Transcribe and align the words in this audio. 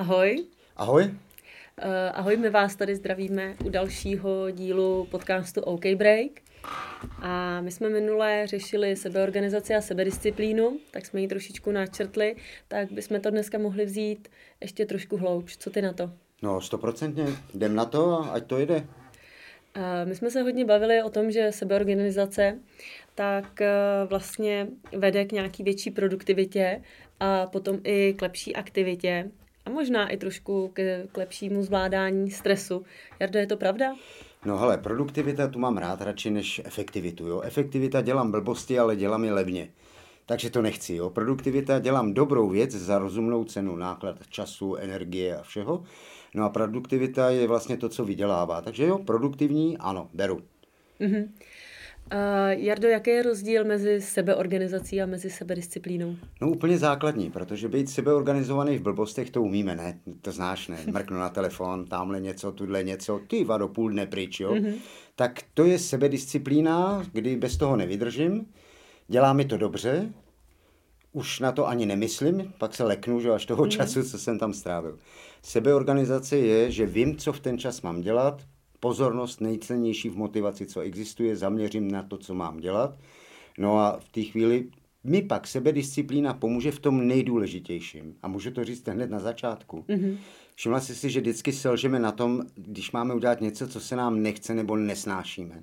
Ahoj. 0.00 0.44
Ahoj. 0.76 1.04
Uh, 1.04 1.14
ahoj, 2.12 2.36
my 2.36 2.50
vás 2.50 2.76
tady 2.76 2.96
zdravíme 2.96 3.56
u 3.64 3.68
dalšího 3.68 4.50
dílu 4.50 5.06
podcastu 5.10 5.60
OK 5.60 5.86
Break. 5.94 6.30
A 7.22 7.60
my 7.60 7.70
jsme 7.70 7.88
minule 7.88 8.46
řešili 8.46 8.96
sebeorganizaci 8.96 9.74
a 9.74 9.80
sebedisciplínu, 9.80 10.78
tak 10.90 11.06
jsme 11.06 11.20
ji 11.20 11.28
trošičku 11.28 11.70
načrtli, 11.70 12.36
tak 12.68 12.92
bychom 12.92 13.20
to 13.20 13.30
dneska 13.30 13.58
mohli 13.58 13.84
vzít 13.84 14.28
ještě 14.60 14.86
trošku 14.86 15.16
hloubš. 15.16 15.56
Co 15.56 15.70
ty 15.70 15.82
na 15.82 15.92
to? 15.92 16.10
No, 16.42 16.60
stoprocentně. 16.60 17.26
Jdem 17.54 17.74
na 17.74 17.84
to 17.84 18.12
a 18.12 18.28
ať 18.28 18.46
to 18.46 18.58
jde. 18.58 18.86
A 19.74 20.04
my 20.04 20.14
jsme 20.14 20.30
se 20.30 20.42
hodně 20.42 20.64
bavili 20.64 21.02
o 21.02 21.10
tom, 21.10 21.30
že 21.30 21.52
sebeorganizace 21.52 22.58
tak 23.14 23.60
eh, 23.60 23.70
vlastně 24.04 24.66
vede 24.96 25.24
k 25.24 25.32
nějaký 25.32 25.62
větší 25.62 25.90
produktivitě 25.90 26.82
a 27.20 27.46
potom 27.46 27.78
i 27.84 28.14
k 28.18 28.22
lepší 28.22 28.56
aktivitě 28.56 29.30
a 29.66 29.70
možná 29.70 30.08
i 30.08 30.16
trošku 30.16 30.70
k, 30.72 31.06
k 31.12 31.16
lepšímu 31.16 31.62
zvládání 31.62 32.30
stresu. 32.30 32.84
Jardo, 33.20 33.38
je 33.38 33.46
to 33.46 33.56
pravda? 33.56 33.94
No 34.44 34.58
hele, 34.58 34.78
produktivita 34.78 35.48
tu 35.48 35.58
mám 35.58 35.76
rád 35.76 36.00
radši 36.00 36.30
než 36.30 36.60
efektivitu. 36.64 37.26
Jo? 37.26 37.40
Efektivita 37.40 38.00
dělám 38.00 38.30
blbosti, 38.30 38.78
ale 38.78 38.96
dělám 38.96 39.24
je 39.24 39.32
levně. 39.32 39.68
Takže 40.26 40.50
to 40.50 40.62
nechci. 40.62 40.94
Jo? 40.94 41.10
Produktivita 41.10 41.78
dělám 41.78 42.14
dobrou 42.14 42.48
věc 42.48 42.70
za 42.70 42.98
rozumnou 42.98 43.44
cenu, 43.44 43.76
náklad 43.76 44.16
času, 44.28 44.76
energie 44.76 45.36
a 45.36 45.42
všeho. 45.42 45.84
No 46.34 46.44
a 46.44 46.48
produktivita 46.48 47.30
je 47.30 47.48
vlastně 47.48 47.76
to, 47.76 47.88
co 47.88 48.04
vydělává. 48.04 48.60
Takže 48.60 48.84
jo, 48.84 48.98
produktivní, 48.98 49.78
ano, 49.78 50.08
beru. 50.14 50.42
Mm-hmm. 51.00 51.28
Uh, 52.12 52.62
Jardo, 52.62 52.88
jaký 52.88 53.10
je 53.10 53.22
rozdíl 53.22 53.64
mezi 53.64 54.00
sebeorganizací 54.00 55.02
a 55.02 55.06
mezi 55.06 55.30
sebedisciplínou? 55.30 56.16
No 56.40 56.50
úplně 56.50 56.78
základní, 56.78 57.30
protože 57.30 57.68
být 57.68 57.90
sebeorganizovaný 57.90 58.78
v 58.78 58.82
blbostech 58.82 59.30
to 59.30 59.42
umíme, 59.42 59.76
ne? 59.76 60.00
To 60.22 60.32
znáš, 60.32 60.68
ne? 60.68 60.78
Mrknu 60.92 61.18
na 61.18 61.28
telefon, 61.28 61.86
tamhle 61.86 62.20
něco, 62.20 62.52
tudle 62.52 62.84
něco, 62.84 63.20
ty 63.26 63.44
vado 63.44 63.68
půl 63.68 63.90
dne 63.90 64.06
pryč, 64.06 64.40
jo? 64.40 64.54
Mm-hmm. 64.54 64.74
Tak 65.16 65.40
to 65.54 65.64
je 65.64 65.78
sebedisciplína, 65.78 67.02
kdy 67.12 67.36
bez 67.36 67.56
toho 67.56 67.76
nevydržím, 67.76 68.46
dělá 69.08 69.32
mi 69.32 69.44
to 69.44 69.56
dobře, 69.56 70.12
už 71.12 71.40
na 71.40 71.52
to 71.52 71.68
ani 71.68 71.86
nemyslím, 71.86 72.52
pak 72.58 72.74
se 72.74 72.84
leknu, 72.84 73.20
že 73.20 73.30
až 73.30 73.46
toho 73.46 73.64
mm-hmm. 73.64 73.68
času, 73.76 74.02
co 74.02 74.18
jsem 74.18 74.38
tam 74.38 74.52
strávil. 74.52 74.98
Sebeorganizace 75.42 76.36
je, 76.36 76.70
že 76.70 76.86
vím, 76.86 77.16
co 77.16 77.32
v 77.32 77.40
ten 77.40 77.58
čas 77.58 77.82
mám 77.82 78.00
dělat, 78.00 78.42
pozornost 78.80 79.40
nejcennější 79.40 80.08
v 80.08 80.16
motivaci, 80.16 80.66
co 80.66 80.80
existuje, 80.80 81.36
zaměřím 81.36 81.90
na 81.90 82.02
to, 82.02 82.18
co 82.18 82.34
mám 82.34 82.60
dělat. 82.60 82.98
No 83.58 83.78
a 83.78 83.98
v 83.98 84.08
té 84.08 84.22
chvíli 84.22 84.68
mi 85.04 85.22
pak 85.22 85.46
sebedisciplína 85.46 86.34
pomůže 86.34 86.70
v 86.72 86.78
tom 86.78 87.06
nejdůležitějším. 87.06 88.14
A 88.22 88.28
můžu 88.28 88.50
to 88.50 88.64
říct 88.64 88.88
hned 88.88 89.10
na 89.10 89.18
začátku. 89.18 89.84
Mm-hmm. 89.88 90.18
Všimla 90.54 90.80
jsi 90.80 90.94
si, 90.94 91.10
že 91.10 91.20
vždycky 91.20 91.52
selžeme 91.52 91.98
na 91.98 92.12
tom, 92.12 92.42
když 92.54 92.92
máme 92.92 93.14
udělat 93.14 93.40
něco, 93.40 93.68
co 93.68 93.80
se 93.80 93.96
nám 93.96 94.22
nechce 94.22 94.54
nebo 94.54 94.76
nesnášíme. 94.76 95.62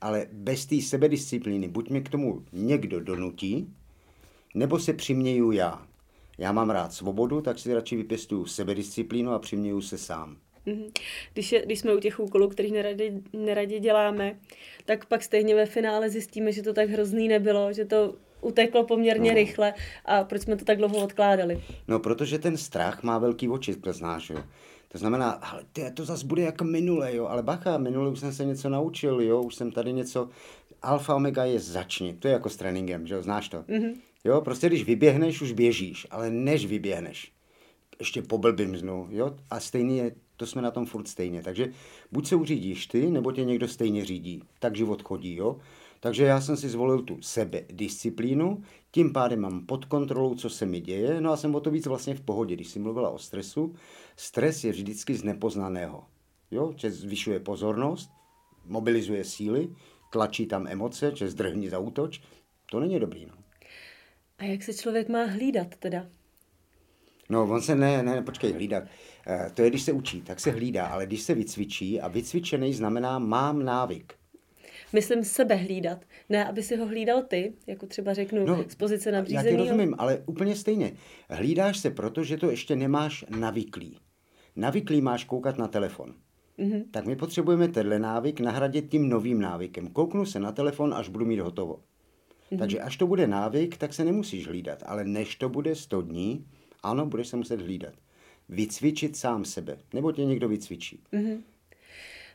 Ale 0.00 0.26
bez 0.32 0.66
té 0.66 0.80
sebedisciplíny 0.80 1.68
buď 1.68 1.90
mě 1.90 2.00
k 2.00 2.08
tomu 2.08 2.44
někdo 2.52 3.00
donutí, 3.00 3.74
nebo 4.54 4.78
se 4.78 4.92
přiměju 4.92 5.52
já. 5.52 5.86
Já 6.38 6.52
mám 6.52 6.70
rád 6.70 6.92
svobodu, 6.92 7.40
tak 7.40 7.58
si 7.58 7.74
radši 7.74 7.96
vypěstuju 7.96 8.46
sebedisciplínu 8.46 9.30
a 9.30 9.38
přiměju 9.38 9.80
se 9.80 9.98
sám. 9.98 10.36
Mhm. 10.66 10.84
Když, 11.32 11.52
je, 11.52 11.62
když 11.66 11.78
jsme 11.78 11.94
u 11.94 12.00
těch 12.00 12.20
úkolů, 12.20 12.48
kterých 12.48 12.72
neradi, 12.72 13.22
neradi 13.32 13.80
děláme, 13.80 14.38
tak 14.84 15.06
pak 15.06 15.22
stejně 15.22 15.54
ve 15.54 15.66
finále 15.66 16.10
zjistíme, 16.10 16.52
že 16.52 16.62
to 16.62 16.72
tak 16.72 16.90
hrozný 16.90 17.28
nebylo, 17.28 17.72
že 17.72 17.84
to 17.84 18.14
uteklo 18.40 18.84
poměrně 18.84 19.30
no. 19.30 19.34
rychle 19.34 19.74
a 20.04 20.24
proč 20.24 20.42
jsme 20.42 20.56
to 20.56 20.64
tak 20.64 20.78
dlouho 20.78 21.04
odkládali. 21.04 21.62
No, 21.88 21.98
protože 21.98 22.38
ten 22.38 22.56
strach 22.56 23.02
má 23.02 23.18
velký 23.18 23.48
oči, 23.48 23.76
znáš, 23.90 24.30
jo. 24.30 24.44
To 24.88 24.98
znamená, 24.98 25.30
ale 25.30 25.64
ty, 25.72 25.90
to 25.94 26.04
zase 26.04 26.26
bude 26.26 26.42
jako 26.42 26.64
minule, 26.64 27.16
jo, 27.16 27.26
ale 27.26 27.42
bacha, 27.42 27.78
minule 27.78 28.10
už 28.10 28.18
jsem 28.18 28.32
se 28.32 28.44
něco 28.44 28.68
naučil, 28.68 29.20
jo, 29.20 29.42
už 29.42 29.54
jsem 29.54 29.72
tady 29.72 29.92
něco, 29.92 30.28
alfa 30.82 31.14
omega 31.14 31.44
je 31.44 31.60
začni, 31.60 32.14
to 32.14 32.28
je 32.28 32.32
jako 32.32 32.48
s 32.48 32.56
tréninkem, 32.56 33.06
že 33.06 33.14
jo, 33.14 33.22
znáš 33.22 33.48
to. 33.48 33.62
Mm-hmm. 33.62 33.94
Jo, 34.24 34.40
prostě 34.40 34.66
když 34.66 34.84
vyběhneš, 34.84 35.40
už 35.40 35.52
běžíš, 35.52 36.06
ale 36.10 36.30
než 36.30 36.66
vyběhneš, 36.66 37.32
ještě 37.98 38.22
poblbím 38.22 38.76
znu, 38.76 39.08
jo, 39.10 39.36
a 39.50 39.60
stejný 39.60 39.98
je 39.98 40.14
to 40.36 40.46
jsme 40.46 40.62
na 40.62 40.70
tom 40.70 40.86
furt 40.86 41.08
stejně. 41.08 41.42
Takže 41.42 41.72
buď 42.12 42.26
se 42.26 42.36
uřídíš 42.36 42.86
ty, 42.86 43.10
nebo 43.10 43.32
tě 43.32 43.44
někdo 43.44 43.68
stejně 43.68 44.04
řídí. 44.04 44.42
Tak 44.58 44.76
život 44.76 45.02
chodí, 45.02 45.36
jo. 45.36 45.56
Takže 46.00 46.24
já 46.24 46.40
jsem 46.40 46.56
si 46.56 46.68
zvolil 46.68 47.02
tu 47.02 47.22
sebedisciplínu, 47.22 48.62
tím 48.90 49.12
pádem 49.12 49.40
mám 49.40 49.66
pod 49.66 49.84
kontrolou, 49.84 50.34
co 50.34 50.50
se 50.50 50.66
mi 50.66 50.80
děje, 50.80 51.20
no 51.20 51.32
a 51.32 51.36
jsem 51.36 51.54
o 51.54 51.60
to 51.60 51.70
víc 51.70 51.86
vlastně 51.86 52.14
v 52.14 52.20
pohodě. 52.20 52.54
Když 52.54 52.68
jsi 52.68 52.78
mluvila 52.78 53.10
o 53.10 53.18
stresu, 53.18 53.74
stres 54.16 54.64
je 54.64 54.72
vždycky 54.72 55.14
z 55.14 55.24
nepoznaného. 55.24 56.04
Jo, 56.50 56.72
že 56.76 56.90
zvyšuje 56.90 57.40
pozornost, 57.40 58.10
mobilizuje 58.64 59.24
síly, 59.24 59.68
tlačí 60.12 60.46
tam 60.46 60.66
emoce, 60.66 61.12
že 61.14 61.30
zdrhni 61.30 61.70
za 61.70 61.78
útoč. 61.78 62.20
To 62.70 62.80
není 62.80 63.00
dobrý, 63.00 63.26
no. 63.26 63.34
A 64.38 64.44
jak 64.44 64.62
se 64.62 64.74
člověk 64.74 65.08
má 65.08 65.24
hlídat 65.24 65.76
teda? 65.76 66.06
No, 67.28 67.42
on 67.42 67.62
se 67.62 67.74
ne, 67.74 68.02
ne, 68.02 68.22
počkej, 68.22 68.52
hlídat. 68.52 68.84
Eh, 69.26 69.50
to 69.54 69.62
je, 69.62 69.70
když 69.70 69.82
se 69.82 69.92
učí, 69.92 70.22
tak 70.22 70.40
se 70.40 70.50
hlídá, 70.50 70.86
ale 70.86 71.06
když 71.06 71.22
se 71.22 71.34
vycvičí 71.34 72.00
a 72.00 72.08
vycvičený 72.08 72.74
znamená 72.74 73.18
mám 73.18 73.64
návyk. 73.64 74.14
Myslím 74.92 75.24
sebe 75.24 75.54
hlídat, 75.54 76.04
ne 76.28 76.44
aby 76.48 76.62
si 76.62 76.76
ho 76.76 76.86
hlídal 76.86 77.22
ty, 77.22 77.52
jako 77.66 77.86
třeba 77.86 78.14
řeknu 78.14 78.46
no, 78.46 78.64
z 78.68 78.74
pozice 78.74 79.12
nadřízeného. 79.12 79.48
Já 79.48 79.52
ti 79.52 79.68
rozumím, 79.68 79.94
ale 79.98 80.22
úplně 80.26 80.56
stejně. 80.56 80.92
Hlídáš 81.30 81.78
se 81.78 81.90
proto, 81.90 82.24
že 82.24 82.36
to 82.36 82.50
ještě 82.50 82.76
nemáš 82.76 83.24
navyklý. 83.38 83.98
Navyklý 84.56 85.00
máš 85.00 85.24
koukat 85.24 85.58
na 85.58 85.68
telefon. 85.68 86.14
Mm-hmm. 86.58 86.84
Tak 86.90 87.06
my 87.06 87.16
potřebujeme 87.16 87.68
tenhle 87.68 87.98
návyk 87.98 88.40
nahradit 88.40 88.90
tím 88.90 89.08
novým 89.08 89.40
návykem. 89.40 89.88
Kouknu 89.88 90.26
se 90.26 90.40
na 90.40 90.52
telefon, 90.52 90.94
až 90.94 91.08
budu 91.08 91.26
mít 91.26 91.40
hotovo. 91.40 91.74
Mm-hmm. 91.74 92.58
Takže 92.58 92.80
až 92.80 92.96
to 92.96 93.06
bude 93.06 93.26
návyk, 93.26 93.76
tak 93.76 93.94
se 93.94 94.04
nemusíš 94.04 94.46
hlídat. 94.46 94.82
Ale 94.86 95.04
než 95.04 95.36
to 95.36 95.48
bude 95.48 95.74
100 95.74 96.02
dní, 96.02 96.46
ano, 96.82 97.06
budeš 97.06 97.28
se 97.28 97.36
muset 97.36 97.60
hlídat 97.60 97.94
vycvičit 98.48 99.16
sám 99.16 99.44
sebe, 99.44 99.78
nebo 99.92 100.12
tě 100.12 100.24
někdo 100.24 100.48
vycvičí. 100.48 101.00
Mm-hmm. 101.12 101.40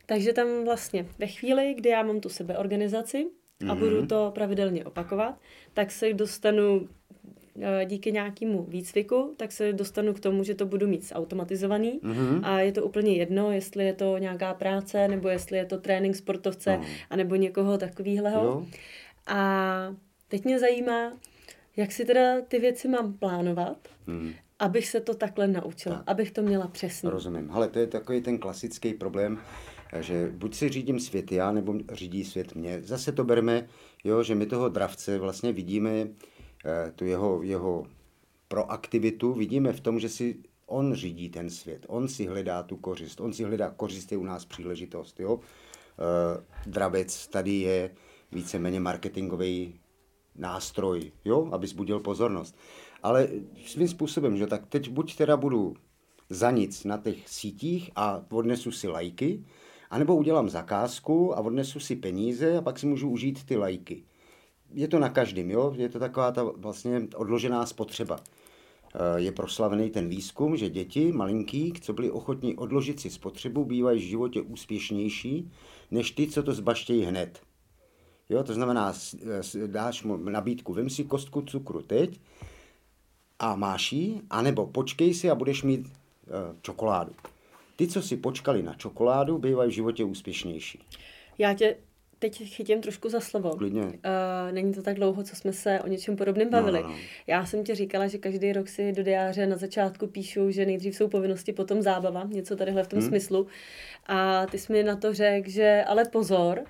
Takže 0.05 0.33
tam 0.33 0.47
vlastně 0.65 1.05
ve 1.19 1.27
chvíli, 1.27 1.73
kdy 1.73 1.89
já 1.89 2.03
mám 2.03 2.19
tu 2.19 2.29
sebeorganizaci 2.29 3.27
a 3.61 3.63
mm-hmm. 3.63 3.79
budu 3.79 4.07
to 4.07 4.31
pravidelně 4.35 4.85
opakovat, 4.85 5.39
tak 5.73 5.91
se 5.91 6.13
dostanu 6.13 6.87
eh, 7.61 7.85
díky 7.85 8.11
nějakému 8.11 8.63
výcviku, 8.63 9.33
tak 9.37 9.51
se 9.51 9.73
dostanu 9.73 10.13
k 10.13 10.19
tomu, 10.19 10.43
že 10.43 10.55
to 10.55 10.65
budu 10.65 10.87
mít 10.87 11.11
automatizovaný 11.15 11.99
mm-hmm. 12.03 12.39
a 12.43 12.59
je 12.59 12.71
to 12.71 12.85
úplně 12.85 13.15
jedno, 13.15 13.51
jestli 13.51 13.85
je 13.85 13.93
to 13.93 14.17
nějaká 14.17 14.53
práce, 14.53 15.07
nebo 15.07 15.29
jestli 15.29 15.57
je 15.57 15.65
to 15.65 15.77
trénink 15.77 16.15
sportovce, 16.15 16.77
no. 16.77 16.85
anebo 17.09 17.35
někoho 17.35 17.77
takového. 17.77 18.67
A 19.27 19.95
teď 20.27 20.45
mě 20.45 20.59
zajímá, 20.59 21.17
jak 21.77 21.91
si 21.91 22.05
teda 22.05 22.41
ty 22.41 22.59
věci 22.59 22.87
mám 22.87 23.13
plánovat, 23.13 23.77
mm 24.07 24.33
abych 24.59 24.87
se 24.87 25.01
to 25.01 25.13
takhle 25.13 25.47
naučila, 25.47 25.95
tak. 25.95 26.03
abych 26.07 26.31
to 26.31 26.41
měla 26.41 26.67
přesně. 26.67 27.09
Rozumím. 27.09 27.51
Ale 27.51 27.67
to 27.67 27.79
je 27.79 27.87
takový 27.87 28.21
ten 28.21 28.37
klasický 28.37 28.93
problém, 28.93 29.39
že 29.99 30.31
buď 30.35 30.55
si 30.55 30.69
řídím 30.69 30.99
svět 30.99 31.31
já, 31.31 31.51
nebo 31.51 31.75
řídí 31.91 32.25
svět 32.25 32.55
mě. 32.55 32.81
Zase 32.83 33.11
to 33.11 33.23
bereme, 33.23 33.67
jo, 34.03 34.23
že 34.23 34.35
my 34.35 34.45
toho 34.45 34.69
dravce 34.69 35.19
vlastně 35.19 35.51
vidíme 35.51 35.91
eh, 35.99 36.91
tu 36.95 37.05
jeho, 37.05 37.43
jeho 37.43 37.87
proaktivitu, 38.47 39.33
vidíme 39.33 39.73
v 39.73 39.79
tom, 39.79 39.99
že 39.99 40.09
si 40.09 40.37
on 40.65 40.93
řídí 40.93 41.29
ten 41.29 41.49
svět, 41.49 41.85
on 41.87 42.07
si 42.07 42.25
hledá 42.25 42.63
tu 42.63 42.77
kořist, 42.77 43.21
on 43.21 43.33
si 43.33 43.43
hledá 43.43 43.69
kořist, 43.69 44.11
je 44.11 44.17
u 44.17 44.23
nás 44.23 44.45
příležitost. 44.45 45.19
Jo? 45.19 45.39
Eh, 45.39 46.43
dravec 46.65 47.27
tady 47.27 47.51
je 47.51 47.91
víceméně 48.31 48.79
marketingový 48.79 49.79
nástroj, 50.35 51.11
jo, 51.25 51.49
aby 51.51 51.67
zbudil 51.67 51.99
pozornost 51.99 52.55
ale 53.03 53.27
svým 53.65 53.87
způsobem, 53.87 54.37
že 54.37 54.47
tak 54.47 54.67
teď 54.67 54.89
buď 54.89 55.15
teda 55.15 55.37
budu 55.37 55.75
za 56.29 56.51
nic 56.51 56.83
na 56.83 56.97
těch 56.97 57.29
sítích 57.29 57.91
a 57.95 58.21
odnesu 58.31 58.71
si 58.71 58.87
lajky, 58.87 59.43
anebo 59.89 60.15
udělám 60.15 60.49
zakázku 60.49 61.37
a 61.37 61.41
odnesu 61.41 61.79
si 61.79 61.95
peníze 61.95 62.57
a 62.57 62.61
pak 62.61 62.79
si 62.79 62.85
můžu 62.85 63.09
užít 63.09 63.43
ty 63.45 63.57
lajky. 63.57 64.03
Je 64.73 64.87
to 64.87 64.99
na 64.99 65.09
každém, 65.09 65.51
jo? 65.51 65.73
Je 65.77 65.89
to 65.89 65.99
taková 65.99 66.31
ta 66.31 66.43
vlastně 66.43 67.07
odložená 67.15 67.65
spotřeba. 67.65 68.19
Eh, 68.95 69.21
je 69.21 69.31
proslavený 69.31 69.89
ten 69.89 70.09
výzkum, 70.09 70.57
že 70.57 70.69
děti 70.69 71.11
malinký, 71.11 71.73
co 71.81 71.93
byli 71.93 72.11
ochotní 72.11 72.55
odložit 72.55 72.99
si 72.99 73.09
spotřebu, 73.09 73.65
bývají 73.65 73.99
v 73.99 74.09
životě 74.09 74.41
úspěšnější, 74.41 75.51
než 75.91 76.11
ty, 76.11 76.27
co 76.27 76.43
to 76.43 76.53
zbaštějí 76.53 77.03
hned. 77.03 77.41
Jo, 78.29 78.43
to 78.43 78.53
znamená, 78.53 78.93
dáš 79.65 80.03
mu 80.03 80.17
nabídku, 80.17 80.73
vem 80.73 80.89
si 80.89 81.03
kostku 81.03 81.41
cukru 81.41 81.81
teď 81.81 82.19
a 83.39 83.55
máš 83.55 83.91
ji, 83.91 84.21
anebo 84.29 84.67
počkej 84.67 85.13
si 85.13 85.29
a 85.29 85.35
budeš 85.35 85.63
mít 85.63 85.79
uh, 85.79 86.55
čokoládu. 86.61 87.11
Ty, 87.75 87.87
co 87.87 88.01
si 88.01 88.17
počkali 88.17 88.63
na 88.63 88.73
čokoládu, 88.73 89.37
bývají 89.37 89.71
v 89.71 89.73
životě 89.73 90.03
úspěšnější. 90.03 90.79
Já 91.37 91.53
tě 91.53 91.75
teď 92.19 92.43
chytím 92.55 92.81
trošku 92.81 93.09
za 93.09 93.19
slovo. 93.19 93.49
Klidně. 93.49 93.81
Uh, 93.81 94.51
není 94.51 94.73
to 94.73 94.81
tak 94.81 94.95
dlouho, 94.95 95.23
co 95.23 95.35
jsme 95.35 95.53
se 95.53 95.79
o 95.81 95.87
něčem 95.87 96.15
podobném 96.15 96.49
bavili. 96.49 96.81
No, 96.81 96.87
no, 96.87 96.93
no. 96.93 96.99
Já 97.27 97.45
jsem 97.45 97.63
ti 97.63 97.75
říkala, 97.75 98.07
že 98.07 98.17
každý 98.17 98.53
rok 98.53 98.67
si 98.67 98.91
do 98.91 99.03
diáře 99.03 99.47
na 99.47 99.57
začátku 99.57 100.07
píšu, 100.07 100.51
že 100.51 100.65
nejdřív 100.65 100.95
jsou 100.95 101.07
povinnosti, 101.07 101.53
potom 101.53 101.81
zábava, 101.81 102.23
něco 102.23 102.55
tadyhle 102.55 102.83
v 102.83 102.87
tom 102.87 102.99
hmm. 102.99 103.07
smyslu. 103.07 103.47
A 104.07 104.45
ty 104.45 104.57
jsi 104.57 104.73
mi 104.73 104.83
na 104.83 104.95
to 104.95 105.13
řekl, 105.13 105.49
že 105.49 105.83
ale 105.87 106.05
pozor, 106.05 106.63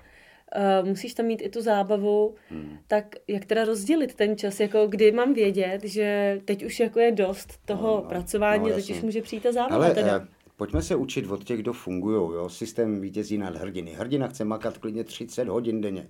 uh, 0.82 0.88
musíš 0.88 1.14
tam 1.14 1.26
mít 1.26 1.42
i 1.42 1.48
tu 1.48 1.62
zábavu, 1.62 2.34
hmm. 2.48 2.78
tak 2.86 3.16
jak 3.28 3.44
teda 3.44 3.64
rozdělit 3.64 4.14
ten 4.14 4.36
čas, 4.36 4.60
jako 4.60 4.86
kdy 4.86 5.12
mám 5.12 5.34
vědět, 5.34 5.84
že 5.84 6.40
teď 6.44 6.64
už 6.64 6.80
jako 6.80 7.00
je 7.00 7.12
dost 7.12 7.58
toho 7.64 7.88
no, 7.88 8.02
no, 8.02 8.08
pracování, 8.08 8.68
no, 8.68 8.74
teď 8.74 8.90
už 8.90 9.02
může 9.02 9.22
přijít 9.22 9.42
ta 9.42 9.52
zábava 9.52 9.84
Ale, 9.84 9.94
teda. 9.94 10.18
Uh, 10.18 10.24
pojďme 10.56 10.82
se 10.82 10.96
učit 10.96 11.30
od 11.30 11.44
těch, 11.44 11.60
kdo 11.60 11.72
fungují, 11.72 12.16
jo, 12.16 12.48
systém 12.48 13.00
vítězí 13.00 13.38
nad 13.38 13.56
hrdiny. 13.56 13.92
Hrdina 13.92 14.28
chce 14.28 14.44
makat 14.44 14.78
klidně 14.78 15.04
30 15.04 15.48
hodin 15.48 15.80
denně. 15.80 16.08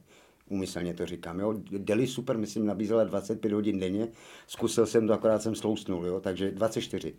Úmyslně 0.49 0.95
to 0.95 1.07
říkám, 1.07 1.41
jo. 1.41 1.55
Deli 1.79 2.07
super, 2.07 2.39
myslím, 2.39 2.67
nabízela 2.67 3.05
25 3.05 3.53
hodin 3.53 3.79
denně. 3.79 4.09
Zkusil 4.47 4.87
jsem 4.87 5.07
to, 5.07 5.13
akorát 5.13 5.43
jsem 5.43 5.55
slousnul, 5.55 6.07
jo, 6.07 6.21
takže 6.21 6.51
24. 6.51 7.15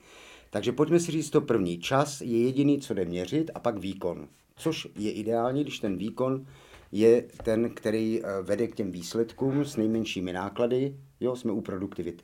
Takže 0.50 0.71
pojďme 0.71 1.00
si 1.00 1.12
říct 1.12 1.29
to 1.29 1.41
první. 1.41 1.79
Čas 1.79 2.21
je 2.21 2.44
jediný, 2.44 2.79
co 2.79 2.94
jde 2.94 3.06
měřit, 3.06 3.51
a 3.53 3.59
pak 3.59 3.77
výkon. 3.77 4.27
Což 4.56 4.88
je 4.95 5.12
ideální, 5.12 5.63
když 5.63 5.79
ten 5.79 5.97
výkon 5.97 6.45
je 6.92 7.22
ten, 7.22 7.70
který 7.70 8.22
eh, 8.24 8.42
vede 8.42 8.68
k 8.68 8.76
těm 8.76 8.92
výsledkům 8.92 9.66
s 9.66 9.78
nejmenšími 9.78 10.34
náklady. 10.34 10.98
Jo, 11.20 11.36
jsme 11.36 11.52
u 11.52 11.62
produktivity. 11.62 12.24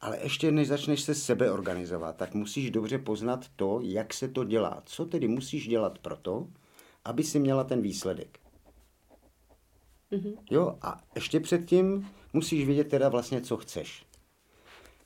Ale 0.00 0.18
ještě 0.22 0.50
než 0.50 0.68
začneš 0.68 1.00
se 1.00 1.14
sebe 1.14 1.50
organizovat, 1.52 2.16
tak 2.16 2.34
musíš 2.34 2.70
dobře 2.70 2.98
poznat 2.98 3.48
to, 3.56 3.80
jak 3.82 4.14
se 4.14 4.28
to 4.28 4.44
dělá. 4.44 4.82
Co 4.86 5.04
tedy 5.04 5.28
musíš 5.28 5.68
dělat 5.68 5.98
proto, 5.98 6.48
aby 7.04 7.24
si 7.24 7.38
měla 7.38 7.64
ten 7.64 7.82
výsledek. 7.82 8.38
Mm-hmm. 10.12 10.34
Jo, 10.50 10.78
a 10.82 11.02
ještě 11.14 11.40
předtím 11.40 12.08
musíš 12.32 12.66
vědět 12.66 12.88
teda 12.88 13.08
vlastně, 13.08 13.40
co 13.40 13.56
chceš. 13.56 14.06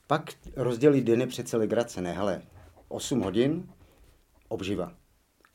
Pak 0.07 0.33
rozdělit 0.57 1.05
dny 1.05 1.27
přece 1.27 1.57
legrace, 1.57 2.01
ne, 2.01 2.13
hele, 2.13 2.43
8 2.89 3.21
hodin 3.21 3.69
obživa, 4.49 4.93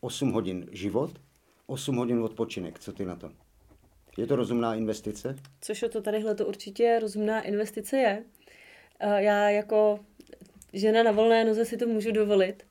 8 0.01 0.31
hodin 0.31 0.65
život 0.71 1.11
8 1.71 1.95
hodin 1.95 2.19
odpočinek. 2.19 2.79
Co 2.79 2.93
ty 2.93 3.05
na 3.05 3.15
to? 3.15 3.31
Je 4.17 4.27
to 4.27 4.35
rozumná 4.35 4.75
investice? 4.75 5.35
Což 5.61 5.83
o 5.83 5.89
to 5.89 6.01
tadyhle 6.01 6.35
to 6.35 6.45
určitě 6.45 6.99
rozumná 7.01 7.41
investice 7.41 7.97
je. 7.97 8.23
Já 9.17 9.49
jako 9.49 9.99
žena 10.73 11.03
na 11.03 11.11
volné 11.11 11.45
noze 11.45 11.65
si 11.65 11.77
to 11.77 11.87
můžu 11.87 12.11
dovolit, 12.11 12.63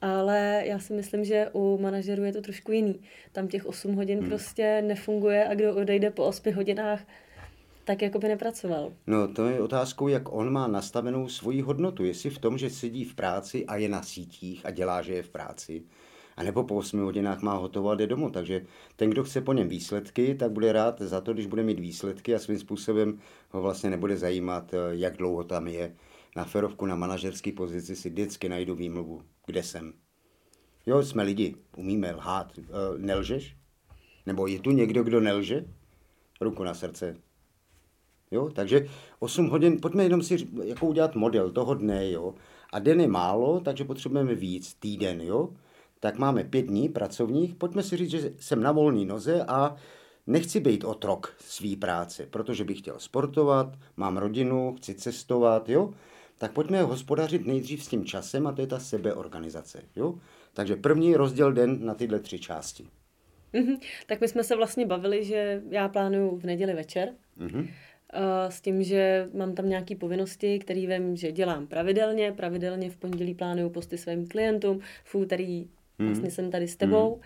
ale 0.00 0.62
já 0.66 0.78
si 0.78 0.92
myslím, 0.92 1.24
že 1.24 1.48
u 1.52 1.78
manažerů 1.78 2.24
je 2.24 2.32
to 2.32 2.40
trošku 2.40 2.72
jiný. 2.72 3.00
Tam 3.32 3.48
těch 3.48 3.66
8 3.66 3.94
hodin 3.94 4.18
hmm. 4.18 4.28
prostě 4.28 4.82
nefunguje 4.82 5.48
a 5.48 5.54
kdo 5.54 5.74
odejde 5.76 6.10
po 6.10 6.24
8 6.24 6.54
hodinách, 6.54 7.00
tak 7.84 8.02
jako 8.02 8.18
by 8.18 8.28
nepracoval. 8.28 8.92
No 9.06 9.28
to 9.28 9.48
je 9.48 9.60
otázkou, 9.60 10.08
jak 10.08 10.32
on 10.32 10.52
má 10.52 10.66
nastavenou 10.66 11.28
svoji 11.28 11.60
hodnotu. 11.60 12.04
Jestli 12.04 12.30
v 12.30 12.38
tom, 12.38 12.58
že 12.58 12.70
sedí 12.70 13.04
v 13.04 13.14
práci 13.14 13.66
a 13.66 13.76
je 13.76 13.88
na 13.88 14.02
sítích 14.02 14.66
a 14.66 14.70
dělá, 14.70 15.02
že 15.02 15.14
je 15.14 15.22
v 15.22 15.30
práci, 15.30 15.82
a 16.36 16.42
nebo 16.42 16.64
po 16.64 16.74
8 16.74 17.00
hodinách 17.00 17.42
má 17.42 17.54
hotovo 17.54 17.90
a 17.90 17.94
jde 17.94 18.06
domů. 18.06 18.30
Takže 18.30 18.66
ten, 18.96 19.10
kdo 19.10 19.24
chce 19.24 19.40
po 19.40 19.52
něm 19.52 19.68
výsledky, 19.68 20.34
tak 20.34 20.52
bude 20.52 20.72
rád 20.72 21.00
za 21.00 21.20
to, 21.20 21.32
když 21.32 21.46
bude 21.46 21.62
mít 21.62 21.80
výsledky 21.80 22.34
a 22.34 22.38
svým 22.38 22.58
způsobem 22.58 23.18
ho 23.50 23.62
vlastně 23.62 23.90
nebude 23.90 24.16
zajímat, 24.16 24.74
eh, 24.74 24.78
jak 24.90 25.16
dlouho 25.16 25.44
tam 25.44 25.66
je. 25.66 25.94
Na 26.36 26.44
ferovku, 26.44 26.86
na 26.86 26.96
manažerské 26.96 27.52
pozici 27.52 27.96
si 27.96 28.10
vždycky 28.10 28.48
najdu 28.48 28.74
výmluvu, 28.74 29.22
kde 29.46 29.62
jsem. 29.62 29.92
Jo, 30.86 31.02
jsme 31.02 31.22
lidi, 31.22 31.56
umíme 31.76 32.12
lhát. 32.12 32.52
Eh, 32.58 32.62
nelžeš? 32.98 33.56
Nebo 34.26 34.46
je 34.46 34.58
tu 34.58 34.70
někdo, 34.70 35.02
kdo 35.02 35.20
nelže? 35.20 35.64
Ruku 36.40 36.64
na 36.64 36.74
srdce. 36.74 37.16
Jo, 38.30 38.50
takže 38.50 38.86
8 39.18 39.48
hodin, 39.48 39.80
pojďme 39.80 40.02
jenom 40.02 40.22
si 40.22 40.48
jako 40.64 40.86
udělat 40.86 41.14
model 41.14 41.50
toho 41.50 41.74
dne, 41.74 42.10
jo. 42.10 42.34
A 42.72 42.78
den 42.78 43.00
je 43.00 43.08
málo, 43.08 43.60
takže 43.60 43.84
potřebujeme 43.84 44.34
víc, 44.34 44.74
týden, 44.74 45.20
jo 45.20 45.50
tak 46.04 46.18
máme 46.18 46.44
pět 46.44 46.62
dní 46.62 46.88
pracovních. 46.88 47.54
Pojďme 47.54 47.82
si 47.82 47.96
říct, 47.96 48.10
že 48.10 48.32
jsem 48.38 48.62
na 48.62 48.72
volné 48.72 49.04
noze 49.04 49.44
a 49.48 49.76
nechci 50.26 50.60
být 50.60 50.84
otrok 50.84 51.34
svý 51.38 51.76
práce, 51.76 52.26
protože 52.26 52.64
bych 52.64 52.78
chtěl 52.78 52.94
sportovat, 52.98 53.78
mám 53.96 54.16
rodinu, 54.16 54.74
chci 54.76 54.94
cestovat, 54.94 55.68
jo? 55.68 55.94
Tak 56.38 56.52
pojďme 56.52 56.82
hospodařit 56.82 57.46
nejdřív 57.46 57.84
s 57.84 57.88
tím 57.88 58.04
časem 58.04 58.46
a 58.46 58.52
to 58.52 58.60
je 58.60 58.66
ta 58.66 58.78
sebeorganizace, 58.78 59.82
jo? 59.96 60.14
Takže 60.54 60.76
první 60.76 61.16
rozděl 61.16 61.52
den 61.52 61.86
na 61.86 61.94
tyhle 61.94 62.18
tři 62.20 62.38
části. 62.38 62.86
Mm-hmm. 63.54 63.78
Tak 64.06 64.20
my 64.20 64.28
jsme 64.28 64.44
se 64.44 64.56
vlastně 64.56 64.86
bavili, 64.86 65.24
že 65.24 65.62
já 65.70 65.88
plánuju 65.88 66.36
v 66.36 66.44
neděli 66.44 66.74
večer. 66.74 67.08
Mm-hmm. 67.40 67.68
S 68.48 68.60
tím, 68.60 68.82
že 68.82 69.28
mám 69.34 69.54
tam 69.54 69.68
nějaké 69.68 69.96
povinnosti, 69.96 70.58
které 70.58 70.86
vím, 70.86 71.16
že 71.16 71.32
dělám 71.32 71.66
pravidelně. 71.66 72.32
Pravidelně 72.32 72.90
v 72.90 72.96
pondělí 72.96 73.34
plánuju 73.34 73.70
posty 73.70 73.98
svým 73.98 74.26
klientům, 74.28 74.80
v 75.04 75.14
úterý 75.14 75.68
Mm. 75.98 76.06
Vlastně 76.06 76.30
jsem 76.30 76.50
tady 76.50 76.68
s 76.68 76.76
tebou. 76.76 77.16
Mm. 77.16 77.22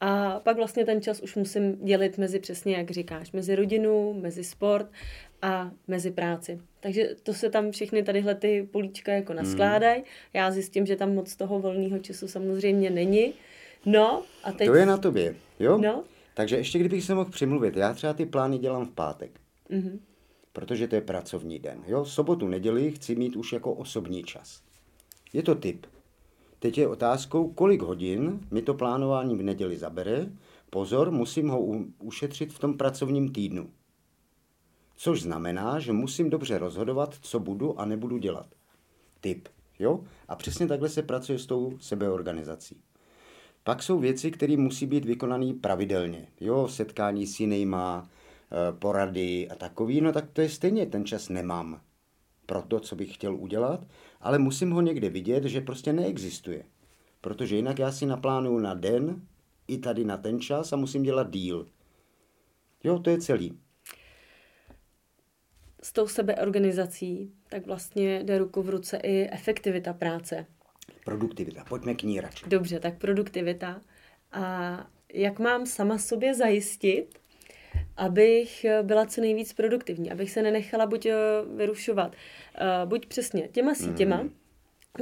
A 0.00 0.40
pak 0.40 0.56
vlastně 0.56 0.84
ten 0.84 1.02
čas 1.02 1.20
už 1.20 1.36
musím 1.36 1.84
dělit 1.84 2.18
mezi 2.18 2.38
přesně, 2.38 2.76
jak 2.76 2.90
říkáš, 2.90 3.32
mezi 3.32 3.56
rodinu, 3.56 4.14
mezi 4.20 4.44
sport 4.44 4.86
a 5.42 5.70
mezi 5.88 6.10
práci. 6.10 6.60
Takže 6.80 7.14
to 7.22 7.34
se 7.34 7.50
tam 7.50 7.70
všechny 7.70 8.02
tadyhle 8.02 8.34
ty 8.34 8.68
políčka 8.72 9.12
jako 9.12 9.32
hmm. 9.32 9.42
naskládají. 9.42 9.98
Mm. 9.98 10.04
Já 10.34 10.50
zjistím, 10.50 10.86
že 10.86 10.96
tam 10.96 11.14
moc 11.14 11.36
toho 11.36 11.60
volného 11.60 11.98
času 11.98 12.28
samozřejmě 12.28 12.90
není. 12.90 13.34
No 13.86 14.22
a 14.44 14.52
teď... 14.52 14.66
To 14.66 14.74
je 14.74 14.86
na 14.86 14.96
tobě, 14.96 15.34
jo? 15.60 15.78
No. 15.78 16.04
Takže 16.34 16.56
ještě 16.56 16.78
kdybych 16.78 17.04
se 17.04 17.14
mohl 17.14 17.30
přimluvit, 17.30 17.76
já 17.76 17.94
třeba 17.94 18.12
ty 18.12 18.26
plány 18.26 18.58
dělám 18.58 18.86
v 18.86 18.90
pátek. 18.90 19.30
Mm-hmm. 19.70 19.98
Protože 20.52 20.88
to 20.88 20.94
je 20.94 21.00
pracovní 21.00 21.58
den. 21.58 21.84
Jo, 21.86 22.04
sobotu, 22.04 22.48
neděli 22.48 22.92
chci 22.92 23.14
mít 23.14 23.36
už 23.36 23.52
jako 23.52 23.72
osobní 23.72 24.24
čas. 24.24 24.62
Je 25.32 25.42
to 25.42 25.54
typ. 25.54 25.86
Teď 26.58 26.78
je 26.78 26.88
otázkou, 26.88 27.52
kolik 27.52 27.82
hodin 27.82 28.40
mi 28.50 28.62
to 28.62 28.74
plánování 28.74 29.36
v 29.36 29.42
neděli 29.42 29.76
zabere. 29.76 30.26
Pozor, 30.70 31.10
musím 31.10 31.48
ho 31.48 31.60
ušetřit 31.98 32.52
v 32.52 32.58
tom 32.58 32.76
pracovním 32.76 33.32
týdnu. 33.32 33.70
Což 34.96 35.22
znamená, 35.22 35.78
že 35.78 35.92
musím 35.92 36.30
dobře 36.30 36.58
rozhodovat, 36.58 37.14
co 37.20 37.40
budu 37.40 37.80
a 37.80 37.84
nebudu 37.84 38.18
dělat. 38.18 38.46
Typ. 39.20 39.48
Jo? 39.78 40.00
A 40.28 40.36
přesně 40.36 40.66
takhle 40.66 40.88
se 40.88 41.02
pracuje 41.02 41.38
s 41.38 41.46
tou 41.46 41.78
sebeorganizací. 41.80 42.80
Pak 43.64 43.82
jsou 43.82 43.98
věci, 43.98 44.30
které 44.30 44.56
musí 44.56 44.86
být 44.86 45.04
vykonané 45.04 45.54
pravidelně. 45.60 46.28
Jo, 46.40 46.68
setkání 46.68 47.26
s 47.26 47.40
jinýma, 47.40 48.08
eh, 48.08 48.72
porady 48.72 49.48
a 49.48 49.54
takový, 49.54 50.00
no 50.00 50.12
tak 50.12 50.30
to 50.32 50.40
je 50.40 50.48
stejně, 50.48 50.86
ten 50.86 51.04
čas 51.04 51.28
nemám 51.28 51.80
pro 52.48 52.62
to, 52.62 52.80
co 52.80 52.96
bych 52.96 53.14
chtěl 53.14 53.34
udělat, 53.36 53.86
ale 54.20 54.38
musím 54.38 54.70
ho 54.70 54.80
někde 54.80 55.10
vidět, 55.10 55.44
že 55.44 55.60
prostě 55.60 55.92
neexistuje. 55.92 56.64
Protože 57.20 57.56
jinak 57.56 57.78
já 57.78 57.92
si 57.92 58.06
naplánuju 58.06 58.58
na 58.58 58.74
den, 58.74 59.22
i 59.68 59.78
tady 59.78 60.04
na 60.04 60.16
ten 60.16 60.40
čas 60.40 60.72
a 60.72 60.76
musím 60.76 61.02
dělat 61.02 61.30
díl. 61.30 61.66
Jo, 62.84 62.98
to 62.98 63.10
je 63.10 63.18
celý. 63.18 63.58
S 65.82 65.92
tou 65.92 66.08
sebeorganizací 66.08 67.32
tak 67.48 67.66
vlastně 67.66 68.24
jde 68.24 68.38
ruku 68.38 68.62
v 68.62 68.68
ruce 68.68 68.96
i 68.96 69.28
efektivita 69.30 69.92
práce. 69.92 70.46
Produktivita. 71.04 71.64
Pojďme 71.64 71.94
k 71.94 72.02
ní 72.02 72.20
radši. 72.20 72.46
Dobře, 72.48 72.80
tak 72.80 72.98
produktivita. 72.98 73.80
A 74.32 74.86
jak 75.14 75.38
mám 75.38 75.66
sama 75.66 75.98
sobě 75.98 76.34
zajistit, 76.34 77.18
abych 77.96 78.66
byla 78.82 79.06
co 79.06 79.20
nejvíc 79.20 79.52
produktivní, 79.52 80.10
abych 80.10 80.30
se 80.30 80.42
nenechala 80.42 80.86
buď 80.86 81.06
eh, 81.06 81.14
vyrušovat, 81.56 82.16
buď 82.84 83.06
přesně 83.06 83.48
těma 83.48 83.74
sítěma, 83.74 84.22
mm. 84.22 84.30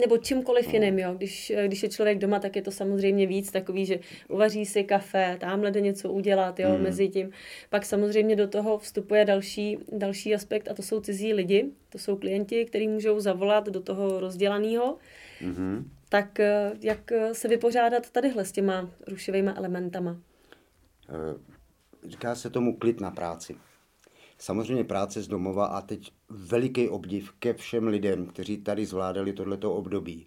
nebo 0.00 0.18
čímkoliv 0.18 0.74
jiným, 0.74 0.98
jo. 0.98 1.14
Když, 1.14 1.50
eh, 1.50 1.66
když 1.66 1.82
je 1.82 1.88
člověk 1.88 2.18
doma, 2.18 2.38
tak 2.38 2.56
je 2.56 2.62
to 2.62 2.70
samozřejmě 2.70 3.26
víc 3.26 3.50
takový, 3.50 3.86
že 3.86 3.98
uvaří 4.28 4.66
si 4.66 4.84
kafe, 4.84 5.36
tamhle 5.40 5.70
jde 5.70 5.80
něco 5.80 6.12
udělat, 6.12 6.60
jo, 6.60 6.76
mm. 6.76 6.82
mezi 6.82 7.08
tím. 7.08 7.30
Pak 7.70 7.84
samozřejmě 7.84 8.36
do 8.36 8.48
toho 8.48 8.78
vstupuje 8.78 9.24
další, 9.24 9.78
další 9.92 10.34
aspekt 10.34 10.68
a 10.68 10.74
to 10.74 10.82
jsou 10.82 11.00
cizí 11.00 11.34
lidi, 11.34 11.70
to 11.88 11.98
jsou 11.98 12.16
klienti, 12.16 12.64
kteří 12.64 12.88
můžou 12.88 13.20
zavolat 13.20 13.66
do 13.66 13.80
toho 13.80 14.20
rozdělaného. 14.20 14.98
Mm-hmm. 15.40 15.84
Tak 16.08 16.38
jak 16.82 17.12
se 17.32 17.48
vypořádat 17.48 18.10
tadyhle 18.10 18.44
s 18.44 18.52
těma 18.52 18.90
rušivými 19.06 19.50
elementama? 19.50 20.16
říká 22.08 22.34
se 22.34 22.50
tomu 22.50 22.76
klid 22.76 23.00
na 23.00 23.10
práci. 23.10 23.56
Samozřejmě 24.38 24.84
práce 24.84 25.22
z 25.22 25.28
domova 25.28 25.66
a 25.66 25.80
teď 25.80 26.12
veliký 26.28 26.88
obdiv 26.88 27.32
ke 27.38 27.54
všem 27.54 27.86
lidem, 27.86 28.26
kteří 28.26 28.56
tady 28.56 28.86
zvládali 28.86 29.32
tohleto 29.32 29.74
období. 29.74 30.26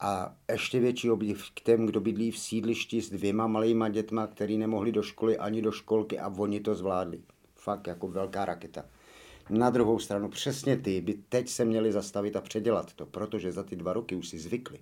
A 0.00 0.36
ještě 0.52 0.80
větší 0.80 1.10
obdiv 1.10 1.50
k 1.54 1.60
těm, 1.60 1.86
kdo 1.86 2.00
bydlí 2.00 2.30
v 2.30 2.38
sídlišti 2.38 3.02
s 3.02 3.10
dvěma 3.10 3.46
malýma 3.46 3.88
dětma, 3.88 4.26
který 4.26 4.58
nemohli 4.58 4.92
do 4.92 5.02
školy 5.02 5.38
ani 5.38 5.62
do 5.62 5.72
školky 5.72 6.18
a 6.18 6.28
oni 6.28 6.60
to 6.60 6.74
zvládli. 6.74 7.20
Fakt 7.54 7.86
jako 7.86 8.08
velká 8.08 8.44
raketa. 8.44 8.84
Na 9.50 9.70
druhou 9.70 9.98
stranu 9.98 10.28
přesně 10.28 10.76
ty 10.76 11.00
by 11.00 11.14
teď 11.28 11.48
se 11.48 11.64
měli 11.64 11.92
zastavit 11.92 12.36
a 12.36 12.40
předělat 12.40 12.92
to, 12.92 13.06
protože 13.06 13.52
za 13.52 13.62
ty 13.62 13.76
dva 13.76 13.92
roky 13.92 14.16
už 14.16 14.28
si 14.28 14.38
zvykli. 14.38 14.78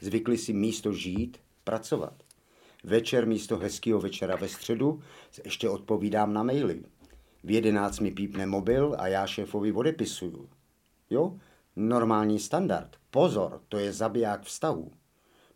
Zvykli 0.00 0.38
si 0.38 0.52
místo 0.52 0.92
žít, 0.92 1.38
pracovat. 1.64 2.14
Večer 2.84 3.26
místo 3.26 3.56
hezkého 3.56 4.00
večera 4.00 4.36
ve 4.36 4.48
středu 4.48 5.02
ještě 5.44 5.68
odpovídám 5.68 6.32
na 6.32 6.42
maily. 6.42 6.82
V 7.44 7.50
jedenáct 7.50 8.00
mi 8.00 8.10
pípne 8.10 8.46
mobil 8.46 8.96
a 8.98 9.06
já 9.06 9.26
šéfovi 9.26 9.72
odepisuju. 9.72 10.48
Jo? 11.10 11.38
Normální 11.76 12.38
standard. 12.38 12.96
Pozor, 13.10 13.60
to 13.68 13.78
je 13.78 13.92
zabiják 13.92 14.42
vztahu. 14.42 14.92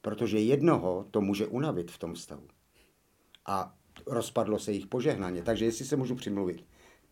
Protože 0.01 0.39
jednoho 0.39 1.07
to 1.11 1.21
může 1.21 1.47
unavit 1.47 1.91
v 1.91 1.99
tom 1.99 2.15
vztahu. 2.15 2.49
A 3.47 3.75
rozpadlo 4.07 4.59
se 4.59 4.73
jich 4.73 4.87
požehnaně. 4.87 5.43
Takže 5.43 5.65
jestli 5.65 5.85
se 5.85 5.97
můžu 5.97 6.15
přimluvit. 6.15 6.65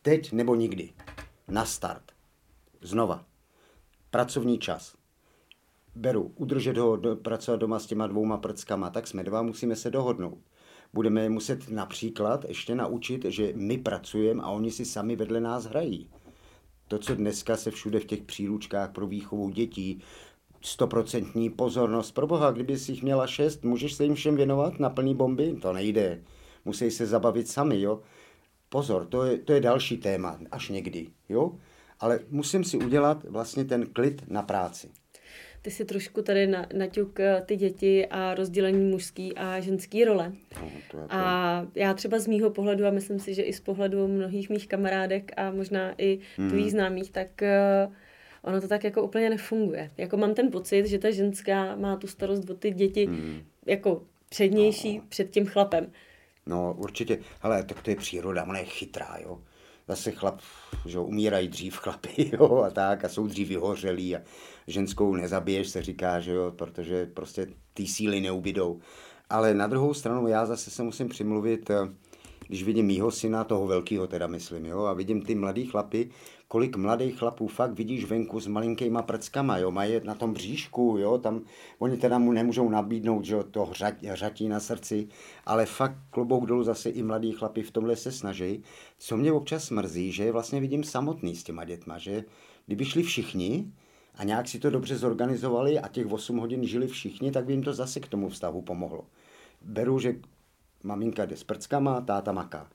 Teď 0.02 0.32
nebo 0.32 0.54
nikdy. 0.54 0.92
Na 1.48 1.64
start. 1.64 2.12
Znova. 2.80 3.24
Pracovní 4.10 4.58
čas. 4.58 4.96
Beru, 5.94 6.32
udržet 6.36 6.76
ho, 6.76 6.96
do, 6.96 7.16
pracovat 7.16 7.60
doma 7.60 7.78
s 7.78 7.86
těma 7.86 8.06
dvouma 8.06 8.38
prckama, 8.38 8.90
tak 8.90 9.06
jsme 9.06 9.24
dva, 9.24 9.42
musíme 9.42 9.76
se 9.76 9.90
dohodnout. 9.90 10.38
Budeme 10.92 11.28
muset 11.28 11.70
například 11.70 12.44
ještě 12.48 12.74
naučit, 12.74 13.24
že 13.24 13.52
my 13.54 13.78
pracujeme 13.78 14.42
a 14.42 14.50
oni 14.50 14.70
si 14.70 14.84
sami 14.84 15.16
vedle 15.16 15.40
nás 15.40 15.64
hrají. 15.64 16.10
To, 16.88 16.98
co 16.98 17.14
dneska 17.14 17.56
se 17.56 17.70
všude 17.70 18.00
v 18.00 18.04
těch 18.04 18.22
příručkách 18.22 18.92
pro 18.92 19.06
výchovu 19.06 19.50
dětí, 19.50 20.02
stoprocentní 20.60 21.50
pozornost. 21.50 22.10
Pro 22.10 22.26
boha, 22.26 22.50
kdyby 22.50 22.78
si 22.78 22.92
jich 22.92 23.02
měla 23.02 23.26
šest, 23.26 23.64
můžeš 23.64 23.92
se 23.92 24.04
jim 24.04 24.14
všem 24.14 24.36
věnovat 24.36 24.80
na 24.80 24.90
plný 24.90 25.14
bomby? 25.14 25.56
To 25.62 25.72
nejde. 25.72 26.22
Musí 26.64 26.90
se 26.90 27.06
zabavit 27.06 27.48
sami, 27.48 27.80
jo. 27.80 28.00
Pozor, 28.68 29.06
to 29.06 29.24
je, 29.24 29.38
to 29.38 29.52
je 29.52 29.60
další 29.60 29.96
téma, 29.96 30.38
až 30.50 30.68
někdy, 30.68 31.10
jo. 31.28 31.52
Ale 32.00 32.20
musím 32.30 32.64
si 32.64 32.78
udělat 32.78 33.24
vlastně 33.24 33.64
ten 33.64 33.86
klid 33.86 34.22
na 34.28 34.42
práci. 34.42 34.90
Ty 35.62 35.70
si 35.70 35.84
trošku 35.84 36.22
tady 36.22 36.46
na, 36.46 36.66
naťuk 36.74 37.20
eh, 37.20 37.42
ty 37.46 37.56
děti 37.56 38.06
a 38.06 38.34
rozdělení 38.34 38.90
mužský 38.90 39.36
a 39.36 39.60
ženský 39.60 40.04
role. 40.04 40.32
No, 40.60 40.70
to 40.90 40.96
to. 40.96 41.06
A 41.10 41.66
já 41.74 41.94
třeba 41.94 42.18
z 42.18 42.26
mýho 42.26 42.50
pohledu, 42.50 42.86
a 42.86 42.90
myslím 42.90 43.18
si, 43.18 43.34
že 43.34 43.42
i 43.42 43.52
z 43.52 43.60
pohledu 43.60 44.08
mnohých 44.08 44.50
mých 44.50 44.68
kamarádek 44.68 45.32
a 45.36 45.50
možná 45.50 45.94
i 45.98 46.18
tvých 46.48 46.70
známých, 46.70 47.10
tak 47.10 47.42
eh, 47.42 47.88
ono 48.42 48.60
to 48.60 48.68
tak 48.68 48.84
jako 48.84 49.02
úplně 49.02 49.30
nefunguje. 49.30 49.90
Jako 49.96 50.16
mám 50.16 50.34
ten 50.34 50.50
pocit, 50.50 50.86
že 50.86 50.98
ta 50.98 51.10
ženská 51.10 51.76
má 51.76 51.96
tu 51.96 52.06
starost 52.06 52.50
o 52.50 52.54
ty 52.54 52.70
děti 52.70 53.08
jako 53.66 54.02
přednější 54.28 55.00
před 55.08 55.30
tím 55.30 55.46
chlapem. 55.46 55.92
No, 56.46 56.74
určitě. 56.78 57.18
Ale 57.42 57.62
tak 57.62 57.82
to 57.82 57.90
je 57.90 57.96
příroda, 57.96 58.44
ona 58.44 58.58
je 58.58 58.64
chytrá, 58.64 59.18
jo. 59.22 59.40
Zase 59.90 60.10
chlap, 60.10 60.40
že 60.86 60.96
jo, 60.96 61.04
umírají 61.04 61.48
dřív 61.48 61.76
chlapy, 61.76 62.30
jo, 62.32 62.62
a 62.66 62.70
tak, 62.70 63.04
a 63.04 63.08
jsou 63.08 63.26
dřív 63.26 63.48
vyhořelí 63.48 64.16
a 64.16 64.20
ženskou 64.66 65.14
nezabiješ, 65.14 65.68
se 65.68 65.82
říká, 65.82 66.20
že 66.20 66.32
jo, 66.32 66.52
protože 66.56 67.06
prostě 67.06 67.46
ty 67.74 67.86
síly 67.86 68.20
neubydou. 68.20 68.80
Ale 69.30 69.54
na 69.54 69.66
druhou 69.66 69.94
stranu 69.94 70.28
já 70.28 70.46
zase 70.46 70.70
se 70.70 70.82
musím 70.82 71.08
přimluvit, 71.08 71.70
eh, 71.70 71.76
když 72.46 72.62
vidím 72.62 72.86
mýho 72.86 73.10
syna, 73.10 73.44
toho 73.44 73.66
velkého 73.66 74.06
teda 74.06 74.26
myslím, 74.26 74.66
jo, 74.66 74.84
a 74.84 74.92
vidím 74.92 75.22
ty 75.22 75.34
mladý 75.34 75.66
chlapy, 75.66 76.10
kolik 76.50 76.76
mladých 76.76 77.18
chlapů 77.18 77.48
fakt 77.48 77.72
vidíš 77.72 78.04
venku 78.04 78.40
s 78.40 78.46
malinkýma 78.46 79.02
prckama, 79.02 79.58
jo, 79.58 79.70
mají 79.70 80.00
na 80.04 80.14
tom 80.14 80.32
bříšku, 80.32 80.96
jo, 80.98 81.18
tam 81.18 81.42
oni 81.78 81.96
teda 81.96 82.18
mu 82.18 82.32
nemůžou 82.32 82.68
nabídnout, 82.68 83.24
že 83.24 83.34
jo, 83.34 83.42
to 83.42 83.64
hřat, 83.64 84.02
hřatí 84.02 84.48
na 84.48 84.60
srdci, 84.60 85.08
ale 85.46 85.66
fakt 85.66 85.96
klobouk 86.10 86.46
dolů 86.46 86.64
zase 86.64 86.90
i 86.90 87.02
mladí 87.02 87.32
chlapi 87.32 87.62
v 87.62 87.70
tomhle 87.70 87.96
se 87.96 88.12
snaží. 88.12 88.62
Co 88.98 89.16
mě 89.16 89.32
občas 89.32 89.70
mrzí, 89.70 90.12
že 90.12 90.24
je 90.24 90.32
vlastně 90.32 90.60
vidím 90.60 90.84
samotný 90.84 91.36
s 91.36 91.44
těma 91.44 91.64
dětma, 91.64 91.98
že 91.98 92.24
kdyby 92.66 92.84
šli 92.84 93.02
všichni 93.02 93.72
a 94.14 94.24
nějak 94.24 94.48
si 94.48 94.58
to 94.58 94.70
dobře 94.70 94.96
zorganizovali 94.96 95.78
a 95.78 95.88
těch 95.88 96.12
8 96.12 96.36
hodin 96.36 96.66
žili 96.66 96.86
všichni, 96.86 97.30
tak 97.30 97.44
by 97.44 97.52
jim 97.52 97.62
to 97.62 97.72
zase 97.72 98.00
k 98.00 98.08
tomu 98.08 98.28
vztahu 98.28 98.62
pomohlo. 98.62 99.04
Beru, 99.62 99.98
že 99.98 100.14
maminka 100.82 101.26
jde 101.26 101.36
s 101.36 101.44
prckama, 101.44 102.00
táta 102.00 102.32
maká. 102.32 102.70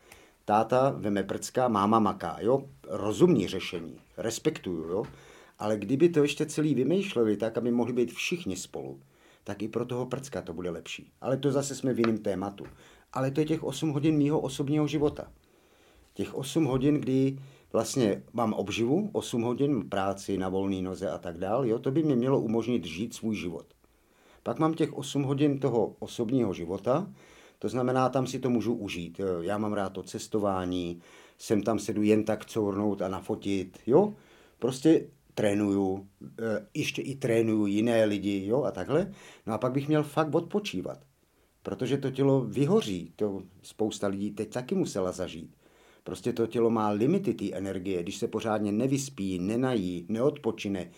Táta 0.46 0.90
veme 0.98 1.24
prcka, 1.24 1.68
máma 1.68 2.00
maká, 2.00 2.38
jo? 2.42 2.64
Rozumní 2.88 3.48
řešení, 3.48 4.00
respektuju, 4.18 4.90
jo? 4.90 5.04
Ale 5.60 5.78
kdyby 5.78 6.10
to 6.10 6.22
ještě 6.22 6.46
celý 6.46 6.76
vymýšleli 6.76 7.38
tak, 7.38 7.58
aby 7.58 7.72
mohli 7.72 7.94
být 7.94 8.14
všichni 8.14 8.56
spolu, 8.56 9.00
tak 9.44 9.62
i 9.62 9.68
pro 9.68 9.86
toho 9.86 10.06
prcka 10.06 10.42
to 10.42 10.54
bude 10.54 10.70
lepší. 10.70 11.12
Ale 11.22 11.38
to 11.38 11.52
zase 11.52 11.76
jsme 11.76 11.94
v 11.94 12.00
jiném 12.00 12.18
tématu. 12.18 12.66
Ale 13.14 13.32
to 13.32 13.40
je 13.40 13.46
těch 13.46 13.64
8 13.64 13.90
hodin 13.90 14.18
mýho 14.18 14.40
osobního 14.40 14.88
života. 14.88 15.32
Těch 16.14 16.36
8 16.36 16.66
hodin, 16.66 16.96
kdy 16.96 17.40
vlastně 17.74 18.24
mám 18.34 18.54
obživu, 18.54 19.10
8 19.14 19.42
hodin 19.42 19.90
práci 19.90 20.38
na 20.38 20.50
volné 20.50 20.82
noze 20.82 21.10
a 21.10 21.18
tak 21.18 21.38
dál, 21.38 21.66
jo, 21.66 21.80
to 21.80 21.92
by 21.92 22.04
mě 22.04 22.16
mělo 22.16 22.40
umožnit 22.40 22.86
žít 22.86 23.14
svůj 23.14 23.36
život. 23.36 23.66
Pak 24.44 24.60
mám 24.60 24.74
těch 24.74 24.94
8 24.94 25.24
hodin 25.24 25.60
toho 25.60 25.96
osobního 26.00 26.54
života, 26.54 27.08
to 27.66 27.70
znamená, 27.70 28.10
tam 28.10 28.28
si 28.28 28.40
to 28.40 28.50
můžu 28.50 28.74
užít. 28.74 29.22
Já 29.42 29.58
mám 29.58 29.74
rád 29.74 29.90
to 29.90 30.04
cestování, 30.04 31.02
sem 31.38 31.64
tam 31.64 31.80
se 31.80 31.94
jdu 31.94 32.02
jen 32.02 32.24
tak 32.24 32.46
cournout 32.46 33.02
a 33.02 33.08
nafotit, 33.08 33.80
jo. 33.88 34.14
Prostě 34.60 35.08
trénuju, 35.34 36.08
eh, 36.40 36.68
ještě 36.74 37.02
i 37.02 37.16
trénuju 37.16 37.66
jiné 37.66 38.06
lidi, 38.06 38.46
jo, 38.46 38.64
a 38.64 38.72
takhle. 38.72 39.12
No 39.46 39.54
a 39.54 39.58
pak 39.58 39.72
bych 39.72 39.88
měl 39.88 40.04
fakt 40.04 40.36
odpočívat. 40.36 41.00
Protože 41.64 41.98
to 41.98 42.12
tělo 42.12 42.42
vyhoří, 42.42 43.14
to 43.16 43.42
spousta 43.62 44.08
lidí 44.08 44.32
teď 44.32 44.50
taky 44.50 44.76
musela 44.76 45.12
zažít. 45.12 45.56
Prostě 46.04 46.34
to 46.34 46.48
tělo 46.48 46.70
má 46.70 46.90
limity 46.90 47.34
té 47.34 47.52
energie, 47.52 48.04
když 48.04 48.18
se 48.18 48.28
pořádně 48.28 48.72
nevyspí, 48.72 49.40
nenají, 49.40 50.06
neodpočine, 50.10 50.92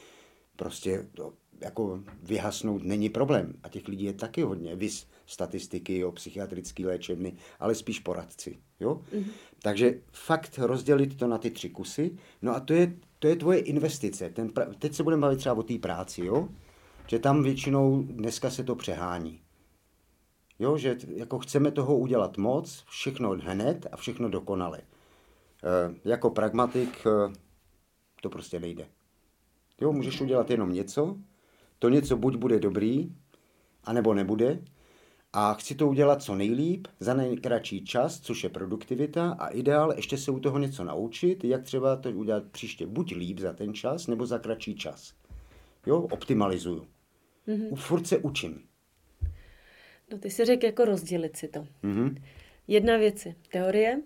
prostě 0.55 1.07
to 1.13 1.33
jako 1.61 2.03
vyhasnout 2.23 2.83
není 2.83 3.09
problém. 3.09 3.53
A 3.63 3.69
těch 3.69 3.87
lidí 3.87 4.05
je 4.05 4.13
taky 4.13 4.41
hodně. 4.41 4.75
Vys 4.75 5.07
statistiky, 5.27 5.97
jo, 5.97 6.11
psychiatrické 6.11 6.85
léčebny, 6.85 7.37
ale 7.59 7.75
spíš 7.75 7.99
poradci. 7.99 8.59
Jo? 8.79 9.01
Mm-hmm. 9.13 9.25
Takže 9.61 9.99
fakt 10.11 10.57
rozdělit 10.57 11.17
to 11.17 11.27
na 11.27 11.37
ty 11.37 11.51
tři 11.51 11.69
kusy. 11.69 12.17
No 12.41 12.55
a 12.55 12.59
to 12.59 12.73
je, 12.73 12.93
to 13.19 13.27
je 13.27 13.35
tvoje 13.35 13.59
investice. 13.59 14.29
Ten 14.29 14.49
pra... 14.49 14.65
Teď 14.79 14.93
se 14.93 15.03
budeme 15.03 15.21
bavit 15.21 15.37
třeba 15.37 15.55
o 15.55 15.63
té 15.63 15.77
práci, 15.77 16.25
jo? 16.25 16.49
že 17.07 17.19
tam 17.19 17.43
většinou 17.43 18.03
dneska 18.03 18.49
se 18.49 18.63
to 18.63 18.75
přehání. 18.75 19.41
Jo, 20.59 20.77
že 20.77 20.97
jako 21.07 21.39
chceme 21.39 21.71
toho 21.71 21.97
udělat 21.97 22.37
moc, 22.37 22.83
všechno 22.89 23.29
hned 23.29 23.87
a 23.91 23.97
všechno 23.97 24.29
dokonale. 24.29 24.79
E, 24.79 24.83
jako 26.09 26.29
pragmatik 26.29 27.07
e, 27.07 27.33
to 28.21 28.29
prostě 28.29 28.59
nejde. 28.59 28.87
Jo, 29.81 29.93
můžeš 29.93 30.21
udělat 30.21 30.49
jenom 30.49 30.73
něco, 30.73 31.17
to 31.79 31.89
něco 31.89 32.17
buď 32.17 32.35
bude 32.35 32.59
dobrý, 32.59 33.15
anebo 33.83 34.13
nebude, 34.13 34.59
a 35.33 35.53
chci 35.53 35.75
to 35.75 35.87
udělat 35.87 36.23
co 36.23 36.35
nejlíp, 36.35 36.87
za 36.99 37.13
nejkratší 37.13 37.85
čas, 37.85 38.19
což 38.19 38.43
je 38.43 38.49
produktivita 38.49 39.31
a 39.39 39.47
ideál 39.47 39.93
ještě 39.95 40.17
se 40.17 40.31
u 40.31 40.39
toho 40.39 40.59
něco 40.59 40.83
naučit, 40.83 41.43
jak 41.43 41.63
třeba 41.63 41.95
to 41.95 42.09
udělat 42.09 42.43
příště 42.51 42.87
buď 42.87 43.15
líp 43.15 43.39
za 43.39 43.53
ten 43.53 43.73
čas, 43.73 44.07
nebo 44.07 44.25
za 44.25 44.39
kratší 44.39 44.75
čas. 44.75 45.13
Jo, 45.85 45.99
optimalizuju. 45.99 46.87
Mm-hmm. 47.47 47.75
Furt 47.75 48.07
se 48.07 48.17
učím. 48.17 48.61
No 50.11 50.17
ty 50.17 50.29
si 50.29 50.45
řekl 50.45 50.65
jako 50.65 50.85
rozdělit 50.85 51.37
si 51.37 51.47
to. 51.47 51.67
Mm-hmm. 51.83 52.21
Jedna 52.67 52.97
věc 52.97 53.25
je 53.25 53.35
teorie, 53.51 54.01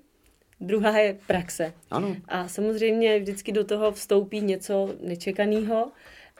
druhá 0.62 0.98
je 0.98 1.20
praxe. 1.28 1.74
Ano. 1.92 2.18
A 2.28 2.48
samozřejmě 2.48 3.20
vždycky 3.20 3.51
do 3.51 3.63
toho 3.63 3.92
vstoupí 3.92 4.42
něco 4.42 4.96
nečekaného. 5.01 5.92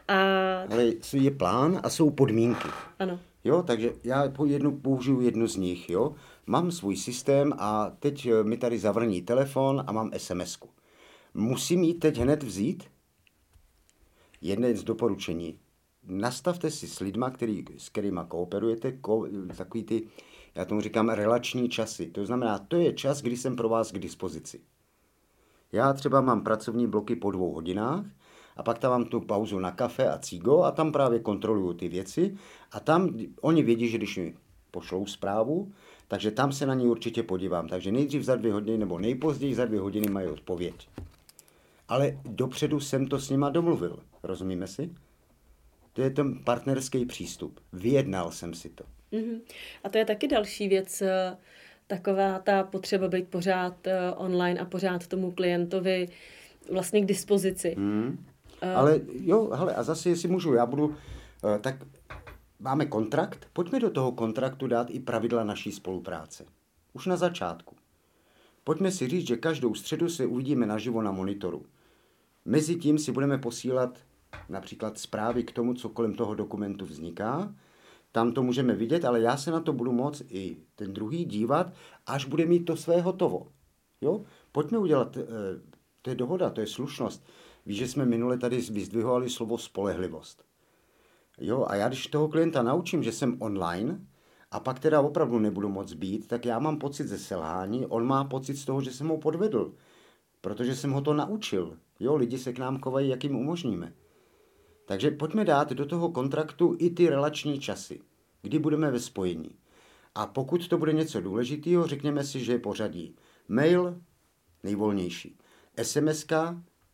A... 0.08 0.18
Ale 0.62 0.86
je 1.14 1.32
plán 1.32 1.80
a 1.84 1.90
jsou 1.90 2.10
podmínky. 2.10 2.68
Ano. 3.00 3.20
Jo, 3.44 3.64
takže 3.64 3.94
já 4.04 4.30
po 4.30 4.46
jednu, 4.46 4.80
použiju 4.80 5.22
jednu 5.22 5.48
z 5.48 5.56
nich, 5.56 5.90
jo. 5.90 6.16
Mám 6.46 6.72
svůj 6.72 6.98
systém 6.98 7.54
a 7.58 7.90
teď 8.00 8.26
eh, 8.26 8.44
mi 8.44 8.58
tady 8.58 8.80
zavrní 8.80 9.22
telefon 9.22 9.84
a 9.88 9.92
mám 9.92 10.12
sms 10.18 10.58
-ku. 10.60 10.68
Musím 11.34 11.84
ji 11.84 11.94
teď 11.94 12.18
hned 12.18 12.44
vzít? 12.44 12.84
Jedné 14.42 14.76
z 14.76 14.84
doporučení. 14.84 15.60
Nastavte 16.04 16.72
si 16.72 16.88
s 16.88 17.00
lidma, 17.00 17.30
který, 17.30 17.66
s 17.78 17.90
kterými 17.90 18.20
kooperujete, 18.28 18.92
ko, 18.92 19.28
takový 19.58 19.84
ty, 19.84 20.08
já 20.56 20.66
tomu 20.66 20.82
říkám, 20.82 21.10
relační 21.10 21.70
časy. 21.70 22.08
To 22.08 22.26
znamená, 22.26 22.60
to 22.60 22.76
je 22.76 22.94
čas, 22.94 23.22
kdy 23.22 23.38
jsem 23.38 23.56
pro 23.56 23.70
vás 23.70 23.92
k 23.92 24.00
dispozici. 24.00 24.62
Já 25.72 25.94
třeba 25.94 26.22
mám 26.22 26.44
pracovní 26.44 26.88
bloky 26.88 27.16
po 27.16 27.32
dvou 27.32 27.54
hodinách 27.54 28.06
a 28.58 28.64
pak 28.64 28.80
tam 28.80 28.92
mám 28.92 29.06
tu 29.06 29.20
pauzu 29.20 29.60
na 29.60 29.72
kafe 29.72 30.10
a 30.10 30.18
cigo 30.18 30.62
a 30.62 30.72
tam 30.72 30.92
právě 30.92 31.20
kontroluju 31.20 31.74
ty 31.74 31.88
věci 31.88 32.38
a 32.72 32.80
tam 32.80 33.18
oni 33.42 33.64
vědí, 33.64 33.88
že 33.88 33.98
když 33.98 34.18
mi 34.18 34.34
pošlou 34.72 35.06
zprávu, 35.06 35.72
takže 36.08 36.32
tam 36.32 36.52
se 36.52 36.66
na 36.66 36.74
ní 36.74 36.88
určitě 36.88 37.24
podívám. 37.24 37.68
Takže 37.68 37.92
nejdřív 37.92 38.24
za 38.24 38.36
dvě 38.36 38.54
hodiny 38.54 38.78
nebo 38.78 39.00
nejpozději 39.00 39.56
za 39.56 39.66
dvě 39.66 39.80
hodiny 39.80 40.10
mají 40.10 40.28
odpověď. 40.28 40.90
Ale 41.88 42.18
dopředu 42.26 42.80
jsem 42.80 43.08
to 43.08 43.20
s 43.20 43.30
nima 43.30 43.50
domluvil. 43.50 44.00
Rozumíme 44.24 44.68
si? 44.68 44.90
To 45.94 46.02
je 46.02 46.10
ten 46.10 46.44
partnerský 46.44 47.06
přístup. 47.06 47.60
Vyjednal 47.74 48.32
jsem 48.32 48.54
si 48.54 48.70
to. 48.70 48.84
Mm-hmm. 49.14 49.42
A 49.84 49.90
to 49.90 49.98
je 49.98 50.06
taky 50.06 50.28
další 50.28 50.68
věc, 50.68 51.02
eh, 51.02 51.38
taková 51.88 52.40
ta 52.40 52.64
potřeba 52.64 53.08
být 53.08 53.28
pořád 53.28 53.88
eh, 53.88 54.12
online 54.12 54.60
a 54.60 54.66
pořád 54.66 55.08
tomu 55.08 55.32
klientovi 55.32 56.08
vlastně 56.72 57.02
k 57.02 57.06
dispozici. 57.06 57.76
Mm. 57.78 58.26
Uh. 58.64 58.78
Ale 58.78 59.02
jo, 59.10 59.50
hele, 59.54 59.76
a 59.76 59.84
zase, 59.84 60.10
jestli 60.10 60.30
můžu, 60.30 60.54
já 60.54 60.66
budu, 60.66 60.86
uh, 60.86 60.96
tak 61.62 61.76
máme 62.60 62.86
kontrakt, 62.86 63.48
pojďme 63.54 63.80
do 63.80 63.90
toho 63.90 64.12
kontraktu 64.12 64.68
dát 64.68 64.88
i 64.90 65.00
pravidla 65.00 65.44
naší 65.44 65.72
spolupráce. 65.72 66.46
Už 66.94 67.06
na 67.06 67.18
začátku. 67.18 67.76
Pojďme 68.64 68.92
si 68.92 69.08
říct, 69.08 69.28
že 69.28 69.38
každou 69.38 69.76
středu 69.76 70.10
se 70.10 70.26
uvidíme 70.26 70.66
naživo 70.66 71.02
na 71.02 71.12
monitoru. 71.12 71.66
Mezitím 72.46 73.00
si 73.00 73.12
budeme 73.12 73.38
posílat 73.38 74.00
například 74.50 74.98
zprávy 74.98 75.44
k 75.44 75.52
tomu, 75.52 75.74
co 75.74 75.90
kolem 75.90 76.14
toho 76.14 76.36
dokumentu 76.36 76.86
vzniká. 76.86 77.56
Tam 78.12 78.32
to 78.32 78.44
můžeme 78.44 78.76
vidět, 78.76 79.06
ale 79.06 79.22
já 79.22 79.38
se 79.38 79.52
na 79.52 79.60
to 79.60 79.74
budu 79.74 79.92
moct 79.92 80.22
i 80.30 80.58
ten 80.76 80.94
druhý 80.94 81.26
dívat, 81.26 81.74
až 82.08 82.26
bude 82.26 82.46
mít 82.46 82.60
to 82.60 82.76
své 82.76 83.02
hotovo. 83.02 83.48
Jo? 84.02 84.24
Pojďme 84.52 84.78
udělat, 84.78 85.18
eh, 85.18 85.24
to 86.02 86.10
je 86.10 86.16
dohoda, 86.16 86.50
to 86.50 86.62
je 86.62 86.68
slušnost. 86.68 87.24
Víš, 87.66 87.78
že 87.78 87.88
jsme 87.88 88.06
minule 88.06 88.38
tady 88.38 88.58
vyzdvihovali 88.58 89.30
slovo 89.30 89.58
spolehlivost. 89.58 90.44
Jo, 91.38 91.66
a 91.68 91.76
já 91.76 91.88
když 91.88 92.08
toho 92.08 92.28
klienta 92.28 92.64
naučím, 92.64 93.04
že 93.04 93.12
jsem 93.12 93.38
online, 93.42 94.06
a 94.52 94.60
pak 94.60 94.80
teda 94.80 95.02
opravdu 95.02 95.40
nebudu 95.40 95.70
moc 95.70 95.94
být, 95.94 96.28
tak 96.28 96.46
já 96.46 96.60
mám 96.60 96.78
pocit 96.78 97.08
ze 97.08 97.18
selhání, 97.18 97.86
on 97.86 98.08
má 98.08 98.24
pocit 98.24 98.56
z 98.56 98.66
toho, 98.66 98.82
že 98.82 98.92
jsem 98.92 99.08
ho 99.08 99.18
podvedl, 99.18 99.74
protože 100.42 100.76
jsem 100.76 100.92
ho 100.92 101.02
to 101.02 101.14
naučil. 101.14 101.78
Jo, 102.00 102.16
lidi 102.16 102.38
se 102.38 102.54
k 102.54 102.60
nám 102.60 102.80
kovají, 102.80 103.10
jak 103.10 103.24
jim 103.24 103.36
umožníme. 103.36 103.94
Takže 104.86 105.12
pojďme 105.12 105.46
dát 105.46 105.70
do 105.72 105.86
toho 105.86 106.10
kontraktu 106.10 106.76
i 106.80 106.90
ty 106.90 107.10
relační 107.10 107.60
časy, 107.60 108.02
kdy 108.42 108.60
budeme 108.60 108.92
ve 108.92 109.00
spojení. 109.00 109.56
A 110.16 110.28
pokud 110.28 110.68
to 110.68 110.78
bude 110.78 110.94
něco 110.94 111.22
důležitého, 111.22 111.88
řekněme 111.88 112.24
si, 112.24 112.40
že 112.40 112.52
je 112.52 112.60
pořadí. 112.60 113.16
Mail 113.48 114.02
nejvolnější, 114.64 115.38
SMS 115.84 116.26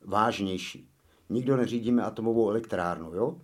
vážnější. 0.07 0.89
Nikdo 1.29 1.57
neřídíme 1.57 2.03
atomovou 2.03 2.49
elektrárnu, 2.49 3.13
jo? 3.13 3.41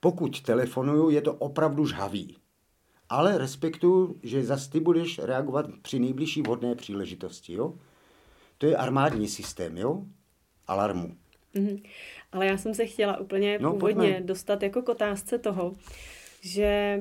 Pokud 0.00 0.40
telefonuju, 0.40 1.10
je 1.10 1.20
to 1.20 1.34
opravdu 1.34 1.86
žhavý. 1.86 2.36
Ale 3.08 3.38
respektuju, 3.38 4.20
že 4.22 4.44
zase 4.44 4.70
ty 4.70 4.80
budeš 4.80 5.18
reagovat 5.18 5.66
při 5.82 5.98
nejbližší 5.98 6.42
vhodné 6.42 6.74
příležitosti, 6.74 7.52
jo? 7.52 7.74
To 8.58 8.66
je 8.66 8.76
armádní 8.76 9.28
systém, 9.28 9.76
jo? 9.76 10.02
Alarmu. 10.66 11.16
Mm-hmm. 11.54 11.82
Ale 12.32 12.46
já 12.46 12.56
jsem 12.58 12.74
se 12.74 12.86
chtěla 12.86 13.20
úplně 13.20 13.58
no, 13.58 13.72
původně 13.72 14.12
pojďme. 14.12 14.26
dostat 14.26 14.62
jako 14.62 14.82
k 14.82 14.88
otázce 14.88 15.38
toho, 15.38 15.72
že 16.40 17.00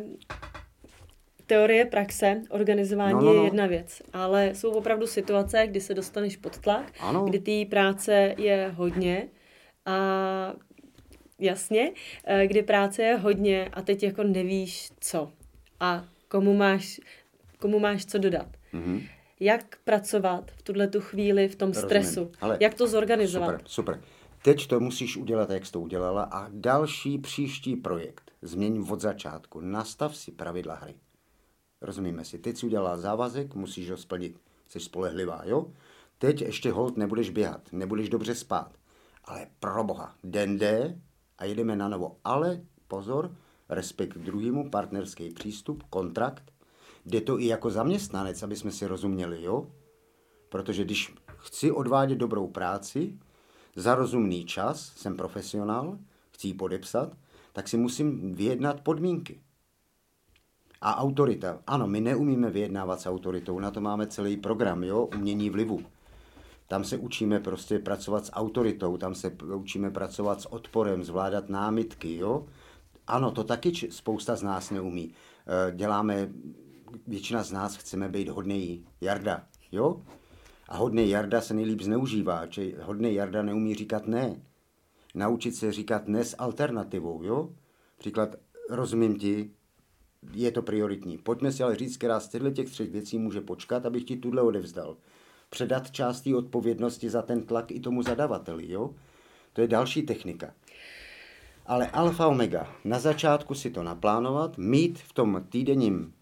teorie 1.46 1.86
praxe, 1.86 2.42
organizování 2.50 3.14
no, 3.14 3.22
no, 3.22 3.34
no. 3.34 3.40
je 3.40 3.44
jedna 3.44 3.68
věc, 3.68 4.02
ale 4.14 4.56
jsou 4.56 4.72
opravdu 4.72 5.08
situace, 5.08 5.68
kdy 5.68 5.82
se 5.82 5.94
dostaneš 5.94 6.38
pod 6.38 6.58
tlak, 6.58 6.92
ano. 7.00 7.26
kdy 7.26 7.40
té 7.40 7.70
práce 7.70 8.36
je 8.38 8.74
hodně 8.76 9.28
a 9.86 10.54
jasně, 11.40 11.92
eh, 12.26 12.48
kdy 12.48 12.64
práce 12.64 13.04
je 13.04 13.16
hodně 13.16 13.70
a 13.74 13.82
teď 13.82 14.04
jako 14.04 14.24
nevíš 14.24 14.90
co 15.00 15.32
a 15.80 16.06
komu 16.28 16.54
máš, 16.54 17.02
komu 17.60 17.80
máš 17.80 18.06
co 18.06 18.18
dodat. 18.18 18.48
Mm-hmm. 18.74 19.08
Jak 19.40 19.78
pracovat 19.84 20.52
v 20.52 20.62
tuhle 20.62 20.88
tu 20.88 21.02
chvíli 21.02 21.48
v 21.48 21.56
tom 21.56 21.70
Rozumím. 21.70 21.90
stresu? 21.90 22.32
Ale 22.42 22.58
jak 22.62 22.74
to 22.74 22.88
zorganizovat? 22.88 23.50
Super, 23.50 23.62
super. 23.66 24.02
Teď 24.44 24.68
to 24.68 24.80
musíš 24.80 25.18
udělat, 25.18 25.50
jak 25.50 25.66
jsi 25.66 25.72
to 25.72 25.82
udělala 25.82 26.24
a 26.24 26.48
další 26.52 27.18
příští 27.18 27.76
projekt 27.76 28.32
změň 28.42 28.86
od 28.90 29.02
začátku. 29.02 29.62
Nastav 29.62 30.16
si 30.16 30.32
pravidla 30.32 30.76
hry. 30.76 30.96
Rozumíme 31.86 32.26
si. 32.26 32.40
Teď 32.40 32.58
si 32.58 32.66
udělala 32.66 32.98
závazek, 32.98 33.56
musíš 33.56 33.90
ho 33.90 33.98
splnit. 33.98 34.42
Jsi 34.70 34.80
spolehlivá, 34.80 35.42
jo? 35.46 35.72
Teď 36.18 36.42
ještě 36.42 36.72
hold 36.72 36.98
nebudeš 36.98 37.30
běhat, 37.30 37.62
nebudeš 37.72 38.10
dobře 38.10 38.36
spát. 38.36 38.72
Ale 39.26 39.48
pro 39.60 39.84
boha, 39.84 40.16
den 40.24 40.58
jde 40.58 41.00
a 41.38 41.46
jedeme 41.46 41.76
na 41.76 41.90
novo. 41.90 42.18
Ale 42.24 42.62
pozor, 42.88 43.36
respekt 43.70 44.14
k 44.14 44.26
druhému, 44.26 44.70
partnerský 44.70 45.30
přístup, 45.30 45.84
kontrakt. 45.90 46.54
Jde 47.06 47.22
to 47.22 47.40
i 47.40 47.46
jako 47.46 47.70
zaměstnanec, 47.70 48.44
aby 48.44 48.56
jsme 48.56 48.72
si 48.72 48.88
rozuměli, 48.88 49.44
jo? 49.44 49.72
Protože 50.50 50.84
když 50.84 51.16
chci 51.38 51.72
odvádět 51.72 52.18
dobrou 52.18 52.48
práci, 52.48 53.20
za 53.76 53.96
rozumný 53.96 54.46
čas, 54.46 54.94
jsem 54.96 55.18
profesionál, 55.18 56.00
chci 56.32 56.48
ji 56.48 56.54
podepsat, 56.54 57.18
tak 57.54 57.68
si 57.68 57.78
musím 57.78 58.36
vyjednat 58.36 58.82
podmínky. 58.82 59.42
A 60.86 61.02
autorita. 61.02 61.60
Ano, 61.68 61.88
my 61.88 62.02
neumíme 62.02 62.50
vyjednávat 62.50 63.02
s 63.02 63.06
autoritou, 63.06 63.60
na 63.60 63.72
to 63.72 63.82
máme 63.82 64.08
celý 64.08 64.38
program, 64.38 64.84
jo, 64.84 65.10
umění 65.16 65.50
vlivu. 65.50 65.82
Tam 66.68 66.84
se 66.84 66.98
učíme 66.98 67.40
prostě 67.40 67.80
pracovat 67.80 68.26
s 68.26 68.32
autoritou, 68.32 68.98
tam 68.98 69.16
se 69.16 69.38
učíme 69.56 69.92
pracovat 69.92 70.42
s 70.42 70.54
odporem, 70.54 71.04
zvládat 71.04 71.50
námitky, 71.50 72.18
jo. 72.18 72.46
Ano, 73.08 73.32
to 73.32 73.44
taky 73.44 73.72
spousta 73.92 74.36
z 74.36 74.44
nás 74.44 74.72
neumí. 74.72 75.14
Eh, 75.48 75.72
děláme, 75.76 76.30
většina 77.08 77.44
z 77.44 77.52
nás 77.52 77.76
chceme 77.76 78.10
být 78.10 78.30
hodný 78.30 78.86
Jarda, 79.02 79.44
jo? 79.72 80.02
A 80.70 80.78
hodný 80.78 81.10
Jarda 81.10 81.42
se 81.42 81.54
nejlíp 81.54 81.82
zneužívá, 81.82 82.48
či 82.48 82.76
hodný 82.82 83.14
Jarda 83.14 83.42
neumí 83.42 83.76
říkat 83.76 84.08
ne. 84.08 84.42
Naučit 85.16 85.56
se 85.56 85.72
říkat 85.72 86.08
ne 86.08 86.24
s 86.26 86.36
alternativou, 86.38 87.24
jo? 87.24 87.50
Příklad, 87.98 88.36
rozumím 88.70 89.16
ti, 89.16 89.52
je 90.34 90.52
to 90.52 90.62
prioritní. 90.62 91.18
Pojďme 91.18 91.52
si 91.52 91.64
ale 91.64 91.76
říct, 91.76 91.98
která 91.98 92.20
z 92.20 92.30
těchto 92.30 92.52
těch 92.52 92.70
třech 92.70 92.92
věcí 92.92 93.18
může 93.18 93.42
počkat, 93.42 93.86
abych 93.86 94.04
ti 94.04 94.18
tuhle 94.18 94.42
odevzdal. 94.42 94.98
Předat 95.50 95.92
část 95.92 96.22
té 96.22 96.36
odpovědnosti 96.36 97.10
za 97.10 97.22
ten 97.22 97.44
tlak 97.44 97.72
i 97.72 97.80
tomu 97.80 98.04
zadavateli, 98.04 98.72
jo? 98.72 98.94
To 99.54 99.62
je 99.62 99.68
další 99.68 100.02
technika. 100.02 100.54
Ale 101.66 101.88
alfa 101.88 102.28
omega, 102.28 102.76
na 102.84 103.00
začátku 103.00 103.56
si 103.56 103.70
to 103.70 103.84
naplánovat, 103.84 104.58
mít 104.58 105.00
v 105.00 105.14
tom 105.14 105.46
týdenním 105.50 106.14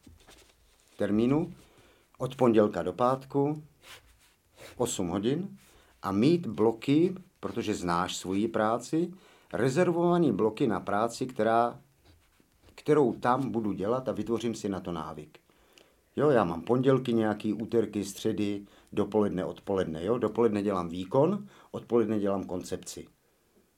termínu 0.97 1.53
od 2.17 2.35
pondělka 2.35 2.83
do 2.83 2.93
pátku 2.93 3.63
8 4.77 5.07
hodin 5.07 5.57
a 6.01 6.11
mít 6.11 6.47
bloky, 6.47 7.15
protože 7.39 7.75
znáš 7.75 8.15
svoji 8.15 8.47
práci, 8.47 9.13
rezervované 9.53 10.31
bloky 10.31 10.67
na 10.67 10.79
práci, 10.79 11.25
která, 11.25 11.79
kterou 12.75 13.13
tam 13.13 13.51
budu 13.51 13.71
dělat 13.71 14.09
a 14.09 14.11
vytvořím 14.11 14.55
si 14.55 14.69
na 14.69 14.79
to 14.79 14.91
návyk. 14.91 15.39
Jo, 16.15 16.29
já 16.29 16.43
mám 16.43 16.61
pondělky, 16.61 17.13
nějaký 17.13 17.53
úterky, 17.53 18.05
středy, 18.05 18.65
dopoledne, 18.91 19.45
odpoledne. 19.45 20.05
Jo, 20.05 20.17
dopoledne 20.17 20.63
dělám 20.63 20.89
výkon, 20.89 21.47
odpoledne 21.71 22.19
dělám 22.19 22.43
koncepci. 22.43 23.07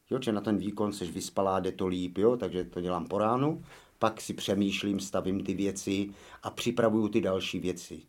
Jo, 0.09 0.19
že 0.21 0.31
na 0.31 0.41
ten 0.41 0.57
výkon 0.57 0.93
seš 0.93 1.11
vyspalá, 1.11 1.59
jde 1.59 1.71
to 1.71 1.87
líp, 1.87 2.17
jo, 2.17 2.37
takže 2.37 2.63
to 2.63 2.81
dělám 2.81 3.07
po 3.07 3.17
ránu, 3.17 3.63
pak 3.99 4.21
si 4.21 4.33
přemýšlím, 4.33 4.99
stavím 4.99 5.43
ty 5.43 5.53
věci 5.53 6.09
a 6.43 6.49
připravuju 6.49 7.07
ty 7.07 7.21
další 7.21 7.59
věci. 7.59 8.01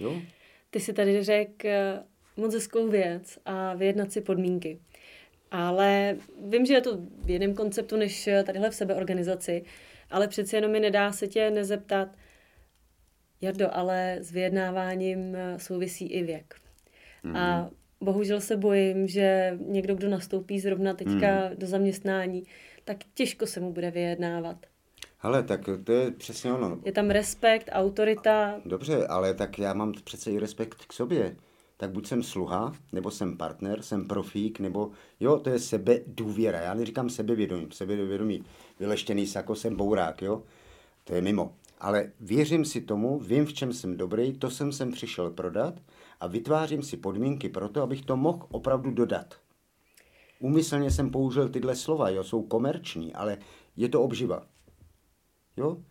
Jo? 0.00 0.20
Ty 0.70 0.80
si 0.80 0.92
tady 0.92 1.22
řekl 1.22 1.66
eh, 1.66 2.02
moc 2.36 2.54
hezkou 2.54 2.88
věc 2.88 3.38
a 3.44 3.74
vyjednat 3.74 4.12
si 4.12 4.20
podmínky. 4.20 4.80
Ale 5.50 6.16
vím, 6.44 6.66
že 6.66 6.74
je 6.74 6.80
to 6.80 6.98
v 7.24 7.30
jiném 7.30 7.54
konceptu 7.54 7.96
než 7.96 8.28
tadyhle 8.46 8.70
v 8.70 8.74
sebeorganizaci, 8.74 9.64
ale 10.12 10.28
přeci 10.28 10.56
jenom 10.56 10.70
mi 10.70 10.80
nedá 10.80 11.12
se 11.12 11.28
tě 11.28 11.50
nezeptat, 11.50 12.08
Jardo, 13.40 13.68
ale 13.72 14.16
s 14.20 14.30
vyjednáváním 14.30 15.36
eh, 15.36 15.58
souvisí 15.58 16.06
i 16.06 16.22
věk. 16.22 16.54
Mm. 17.22 17.36
A 17.36 17.70
bohužel 18.00 18.40
se 18.40 18.56
bojím, 18.56 19.08
že 19.08 19.58
někdo, 19.66 19.94
kdo 19.94 20.08
nastoupí 20.08 20.60
zrovna 20.60 20.94
teďka 20.94 21.48
mm. 21.48 21.56
do 21.56 21.66
zaměstnání, 21.66 22.42
tak 22.84 22.96
těžko 23.14 23.46
se 23.46 23.60
mu 23.60 23.72
bude 23.72 23.90
vyjednávat. 23.90 24.66
Ale 25.20 25.42
tak 25.42 25.60
to 25.84 25.92
je 25.92 26.10
přesně 26.10 26.52
ono. 26.52 26.80
Je 26.84 26.92
tam 26.92 27.10
respekt, 27.10 27.68
autorita. 27.72 28.60
Dobře, 28.64 29.06
ale 29.06 29.34
tak 29.34 29.58
já 29.58 29.74
mám 29.74 29.92
přece 30.04 30.30
i 30.30 30.38
respekt 30.38 30.84
k 30.86 30.92
sobě. 30.92 31.36
Tak 31.82 31.90
buď 31.90 32.06
jsem 32.06 32.22
sluha, 32.22 32.72
nebo 32.92 33.10
jsem 33.10 33.36
partner, 33.36 33.82
jsem 33.82 34.08
profík, 34.08 34.60
nebo 34.60 34.90
jo, 35.20 35.38
to 35.38 35.50
je 35.50 35.58
sebe 35.58 36.00
důvěra. 36.06 36.60
Já 36.60 36.74
neříkám 36.74 37.10
sebevědomí, 37.10 37.68
sebevědomí, 37.72 38.44
vyleštěný 38.80 39.26
sako, 39.26 39.54
jsem 39.54 39.76
bourák, 39.76 40.22
jo. 40.22 40.42
To 41.04 41.14
je 41.14 41.20
mimo. 41.20 41.54
Ale 41.78 42.12
věřím 42.20 42.64
si 42.64 42.80
tomu, 42.80 43.18
vím, 43.18 43.46
v 43.46 43.52
čem 43.52 43.72
jsem 43.72 43.96
dobrý, 43.96 44.32
to 44.32 44.50
jsem 44.50 44.72
sem 44.72 44.92
přišel 44.92 45.30
prodat 45.30 45.74
a 46.20 46.26
vytvářím 46.26 46.82
si 46.82 46.96
podmínky 46.96 47.48
pro 47.48 47.68
to, 47.68 47.82
abych 47.82 48.04
to 48.04 48.16
mohl 48.16 48.46
opravdu 48.50 48.90
dodat. 48.90 49.34
Úmyslně 50.40 50.90
jsem 50.90 51.10
použil 51.10 51.48
tyhle 51.48 51.76
slova, 51.76 52.10
jo, 52.10 52.24
jsou 52.24 52.42
komerční, 52.42 53.14
ale 53.14 53.38
je 53.76 53.88
to 53.88 54.02
obživa. 54.02 54.46
Jo? 55.56 55.82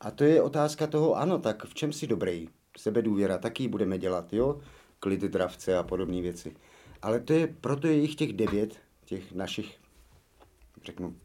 A 0.00 0.10
to 0.10 0.24
je 0.24 0.42
otázka 0.42 0.86
toho, 0.86 1.14
ano, 1.14 1.38
tak 1.38 1.64
v 1.64 1.74
čem 1.74 1.92
si 1.92 2.06
dobrý? 2.06 2.48
Sebedůvěra, 2.78 3.38
taky 3.38 3.68
budeme 3.68 3.98
dělat, 3.98 4.32
jo? 4.32 4.60
Klid 5.00 5.20
dravce 5.20 5.76
a 5.76 5.82
podobné 5.82 6.22
věci. 6.22 6.56
Ale 7.02 7.20
to 7.20 7.32
je, 7.32 7.46
proto 7.46 7.86
je 7.86 7.94
jich 7.94 8.14
těch 8.14 8.32
devět, 8.32 8.76
těch 9.04 9.32
našich, 9.32 9.78
řeknu, 10.84 11.16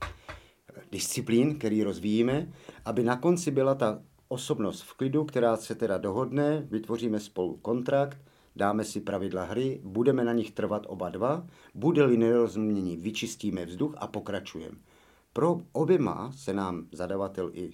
disciplín, 0.91 1.57
který 1.57 1.83
rozvíjíme, 1.83 2.53
aby 2.85 3.03
na 3.03 3.17
konci 3.17 3.51
byla 3.51 3.75
ta 3.75 4.01
osobnost 4.27 4.81
v 4.81 4.93
klidu, 4.93 5.25
která 5.25 5.57
se 5.57 5.75
teda 5.75 5.97
dohodne, 5.97 6.67
vytvoříme 6.71 7.19
spolu 7.19 7.57
kontrakt, 7.57 8.17
dáme 8.55 8.83
si 8.83 9.01
pravidla 9.01 9.43
hry, 9.43 9.81
budeme 9.83 10.23
na 10.23 10.33
nich 10.33 10.51
trvat 10.51 10.83
oba 10.87 11.09
dva, 11.09 11.47
bude-li 11.75 12.17
nerozumění, 12.17 12.97
vyčistíme 12.97 13.65
vzduch 13.65 13.95
a 13.97 14.07
pokračujeme. 14.07 14.77
Pro 15.33 15.61
oběma 15.71 16.31
se 16.35 16.53
nám 16.53 16.87
zadavatel 16.91 17.51
i 17.53 17.71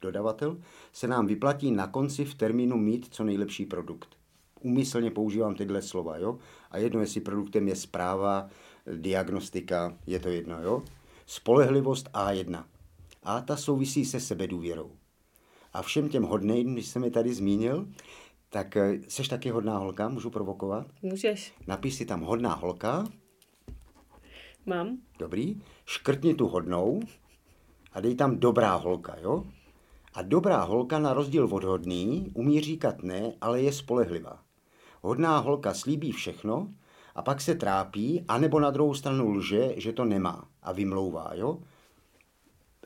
dodavatel, 0.00 0.58
se 0.92 1.08
nám 1.08 1.26
vyplatí 1.26 1.70
na 1.70 1.86
konci 1.86 2.24
v 2.24 2.34
termínu 2.34 2.76
mít 2.76 3.06
co 3.10 3.24
nejlepší 3.24 3.66
produkt. 3.66 4.19
Umyslně 4.60 5.10
používám 5.10 5.54
tyhle 5.54 5.82
slova, 5.82 6.16
jo? 6.16 6.38
A 6.70 6.78
jedno, 6.78 7.00
jestli 7.00 7.20
produktem 7.20 7.68
je 7.68 7.76
zpráva, 7.76 8.48
diagnostika, 8.94 9.96
je 10.06 10.20
to 10.20 10.28
jedno, 10.28 10.62
jo? 10.62 10.82
Spolehlivost 11.26 12.10
A1. 12.10 12.64
A 13.22 13.40
ta 13.40 13.56
souvisí 13.56 14.04
se 14.04 14.20
sebedůvěrou. 14.20 14.90
A 15.72 15.82
všem 15.82 16.08
těm 16.08 16.22
hodným, 16.22 16.72
když 16.72 16.86
jsem 16.86 17.04
je 17.04 17.10
tady 17.10 17.34
zmínil, 17.34 17.88
tak 18.48 18.76
seš 19.08 19.28
taky 19.28 19.50
hodná 19.50 19.78
holka, 19.78 20.08
můžu 20.08 20.30
provokovat? 20.30 20.86
Můžeš. 21.02 21.52
Napiš 21.66 21.94
si 21.94 22.06
tam 22.06 22.20
hodná 22.20 22.54
holka. 22.54 23.04
Mám. 24.66 24.98
Dobrý. 25.18 25.62
Škrtni 25.84 26.34
tu 26.34 26.48
hodnou 26.48 27.00
a 27.92 28.00
dej 28.00 28.14
tam 28.14 28.38
dobrá 28.38 28.74
holka, 28.74 29.16
jo? 29.22 29.44
A 30.14 30.22
dobrá 30.22 30.62
holka 30.62 30.98
na 30.98 31.12
rozdíl 31.12 31.44
od 31.44 31.64
hodný 31.64 32.30
umí 32.34 32.60
říkat 32.60 33.02
ne, 33.02 33.32
ale 33.40 33.62
je 33.62 33.72
spolehlivá. 33.72 34.42
Hodná 35.00 35.38
holka 35.38 35.74
slíbí 35.74 36.12
všechno 36.12 36.68
a 37.14 37.22
pak 37.22 37.40
se 37.40 37.54
trápí, 37.54 38.24
anebo 38.28 38.60
na 38.60 38.70
druhou 38.70 38.94
stranu 38.94 39.30
lže, 39.30 39.74
že 39.76 39.92
to 39.92 40.04
nemá 40.04 40.48
a 40.62 40.72
vymlouvá, 40.72 41.30
jo? 41.34 41.58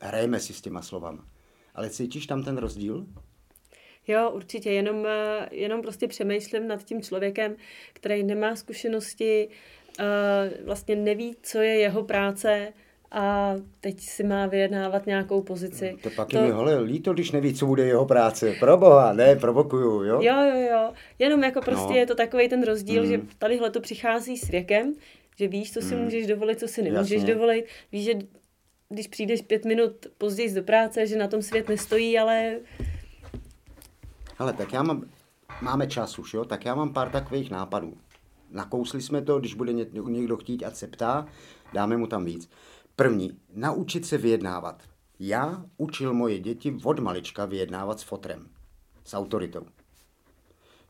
Hrajeme 0.01 0.39
si 0.39 0.53
s 0.53 0.61
těma 0.61 0.81
slovama. 0.81 1.25
Ale 1.75 1.89
cítíš 1.89 2.27
tam 2.27 2.43
ten 2.43 2.57
rozdíl? 2.57 3.05
Jo, 4.07 4.31
určitě, 4.31 4.71
jenom, 4.71 5.05
eh, 5.05 5.49
jenom 5.51 5.81
prostě 5.81 6.07
přemýšlím 6.07 6.67
nad 6.67 6.83
tím 6.83 7.01
člověkem, 7.01 7.55
který 7.93 8.23
nemá 8.23 8.55
zkušenosti, 8.55 9.49
eh, 9.99 10.03
vlastně 10.65 10.95
neví, 10.95 11.35
co 11.41 11.57
je 11.57 11.77
jeho 11.77 12.03
práce 12.03 12.73
a 13.17 13.55
teď 13.81 13.99
si 13.99 14.23
má 14.23 14.45
vyjednávat 14.45 15.05
nějakou 15.05 15.41
pozici. 15.41 15.97
To 16.03 16.09
pak 16.09 16.27
to... 16.27 16.37
je 16.37 16.43
mi 16.43 16.51
hole, 16.51 16.79
líto, 16.79 17.13
když 17.13 17.31
neví, 17.31 17.53
co 17.53 17.65
bude 17.65 17.85
jeho 17.85 18.05
práce. 18.05 18.55
Proboha, 18.59 19.13
ne, 19.13 19.35
provokuju, 19.35 20.03
jo? 20.03 20.21
Jo, 20.21 20.41
jo, 20.41 20.67
jo. 20.71 20.93
Jenom 21.19 21.43
jako 21.43 21.61
prostě 21.61 21.93
no. 21.93 21.95
je 21.95 22.05
to 22.05 22.15
takový 22.15 22.49
ten 22.49 22.63
rozdíl, 22.63 23.03
mm. 23.03 23.09
že 23.09 23.21
tadyhle 23.37 23.71
to 23.71 23.81
přichází 23.81 24.37
s 24.37 24.49
věkem, 24.49 24.93
že 25.37 25.47
víš, 25.47 25.73
co 25.73 25.81
si 25.81 25.95
mm. 25.95 26.01
můžeš 26.01 26.27
dovolit, 26.27 26.59
co 26.59 26.67
si 26.67 26.81
nemůžeš 26.81 27.21
Jasně. 27.21 27.33
dovolit. 27.33 27.65
Víš, 27.91 28.05
že 28.05 28.13
když 28.89 29.07
přijdeš 29.07 29.41
pět 29.41 29.65
minut 29.65 29.91
později 30.17 30.53
do 30.53 30.63
práce, 30.63 31.07
že 31.07 31.17
na 31.17 31.27
tom 31.27 31.41
svět 31.41 31.69
nestojí, 31.69 32.19
ale... 32.19 32.59
Ale 34.39 34.53
tak 34.53 34.73
já 34.73 34.83
mám, 34.83 35.09
máme 35.61 35.87
čas 35.87 36.19
už, 36.19 36.33
jo? 36.33 36.45
Tak 36.45 36.65
já 36.65 36.75
mám 36.75 36.93
pár 36.93 37.09
takových 37.09 37.51
nápadů. 37.51 37.93
Nakousli 38.51 39.01
jsme 39.01 39.21
to, 39.21 39.39
když 39.39 39.53
bude 39.53 39.73
někdo 40.03 40.37
chtít, 40.37 40.63
ať 40.63 40.75
se 40.75 40.87
ptá, 40.87 41.27
dáme 41.73 41.97
mu 41.97 42.07
tam 42.07 42.25
víc. 42.25 42.49
První, 42.97 43.37
naučit 43.53 44.05
se 44.05 44.17
vyjednávat. 44.17 44.83
Já 45.19 45.65
učil 45.77 46.13
moje 46.13 46.39
děti 46.39 46.77
od 46.83 46.99
malička 46.99 47.45
vyjednávat 47.45 47.99
s 47.99 48.03
fotrem, 48.03 48.47
s 49.03 49.13
autoritou. 49.13 49.65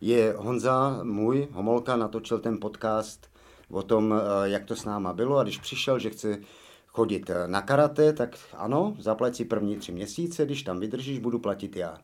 Je 0.02 0.34
Honza, 0.38 1.00
můj 1.04 1.48
Homolka, 1.52 1.96
natočil 1.96 2.40
ten 2.40 2.60
podcast 2.60 3.30
o 3.70 3.84
tom, 3.84 4.14
eh, 4.14 4.50
jak 4.50 4.66
to 4.66 4.76
s 4.76 4.86
náma 4.86 5.14
bylo 5.14 5.38
a 5.38 5.44
když 5.44 5.58
přišel, 5.58 6.00
že 6.00 6.10
chce 6.10 6.38
chodit 6.88 7.30
eh, 7.30 7.48
na 7.48 7.62
karate, 7.62 8.14
tak 8.14 8.38
ano, 8.54 8.96
zaplať 9.00 9.36
si 9.36 9.46
první 9.46 9.78
tři 9.78 9.92
měsíce, 9.92 10.46
když 10.46 10.64
tam 10.64 10.80
vydržíš, 10.80 11.20
budu 11.20 11.40
platit 11.40 11.76
já. 11.76 11.98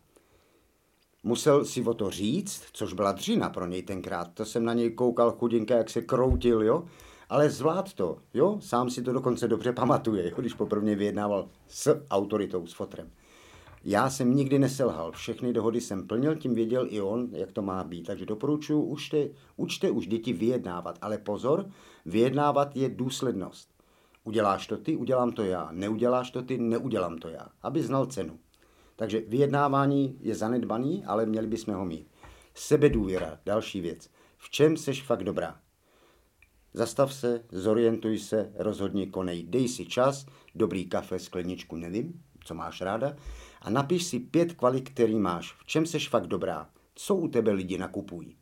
Musel 1.23 1.65
si 1.65 1.83
o 1.83 1.93
to 1.93 2.09
říct, 2.09 2.63
což 2.73 2.93
byla 2.93 3.11
dřina 3.11 3.49
pro 3.49 3.67
něj 3.67 3.83
tenkrát. 3.83 4.33
To 4.33 4.45
jsem 4.45 4.65
na 4.65 4.73
něj 4.73 4.91
koukal 4.91 5.31
chudinka, 5.31 5.77
jak 5.77 5.89
se 5.89 6.01
kroutil, 6.01 6.63
jo 6.63 6.85
ale 7.32 7.50
zvlád 7.50 7.94
to, 7.94 8.17
jo, 8.34 8.58
sám 8.62 8.89
si 8.89 9.02
to 9.02 9.13
dokonce 9.13 9.48
dobře 9.48 9.74
pamatuje, 9.74 10.30
jo, 10.30 10.36
když 10.38 10.54
poprvé 10.54 10.96
vyjednával 10.96 11.50
s 11.67 12.06
autoritou, 12.10 12.67
s 12.67 12.74
fotrem. 12.74 13.10
Já 13.84 14.10
jsem 14.10 14.36
nikdy 14.36 14.60
neselhal, 14.60 15.12
všechny 15.12 15.54
dohody 15.54 15.82
jsem 15.82 16.08
plnil, 16.08 16.36
tím 16.36 16.56
věděl 16.56 16.88
i 16.89 17.02
on, 17.02 17.30
jak 17.32 17.52
to 17.52 17.62
má 17.62 17.84
být. 17.84 18.04
Takže 18.04 18.26
doporučuji, 18.26 18.84
učte, 18.84 19.30
učte 19.56 19.91
už 19.91 20.08
děti 20.08 20.34
vyjednávat, 20.34 20.98
ale 21.02 21.17
pozor, 21.17 21.70
vyjednávat 22.06 22.76
je 22.76 22.89
důslednost. 22.89 23.70
Uděláš 24.24 24.67
to 24.67 24.78
ty, 24.78 24.96
udělám 24.96 25.32
to 25.32 25.44
já. 25.44 25.70
Neuděláš 25.72 26.32
to 26.32 26.41
ty, 26.41 26.58
neudělám 26.58 27.17
to 27.17 27.30
já. 27.30 27.48
Aby 27.62 27.84
znal 27.84 28.06
cenu. 28.06 28.39
Takže 28.96 29.22
vyjednávání 29.28 30.17
je 30.20 30.36
zanedbaný, 30.36 31.06
ale 31.06 31.26
měli 31.26 31.48
bychom 31.48 31.74
ho 31.74 31.86
mít. 31.86 32.08
Sebedůvěra, 32.54 33.39
další 33.46 33.82
věc. 33.82 34.10
V 34.38 34.50
čem 34.50 34.78
seš 34.78 35.04
fakt 35.04 35.24
dobrá? 35.24 35.60
Zastav 36.73 37.13
se, 37.13 37.43
zorientuj 37.51 38.17
se, 38.17 38.51
rozhodni, 38.55 39.07
konej, 39.07 39.43
dej 39.43 39.67
si 39.67 39.86
čas, 39.86 40.25
dobrý 40.55 40.86
kafe, 40.86 41.19
skleničku, 41.19 41.75
nevím, 41.75 42.23
co 42.43 42.53
máš 42.53 42.81
ráda, 42.81 43.15
a 43.62 43.69
napiš 43.69 44.03
si 44.03 44.19
pět 44.19 44.53
kvalit, 44.53 44.89
který 44.89 45.15
máš, 45.15 45.53
v 45.53 45.65
čem 45.65 45.86
seš 45.86 46.10
fakt 46.10 46.27
dobrá, 46.27 46.69
co 46.95 47.15
u 47.15 47.27
tebe 47.27 47.51
lidi 47.51 47.77
nakupují. 47.77 48.38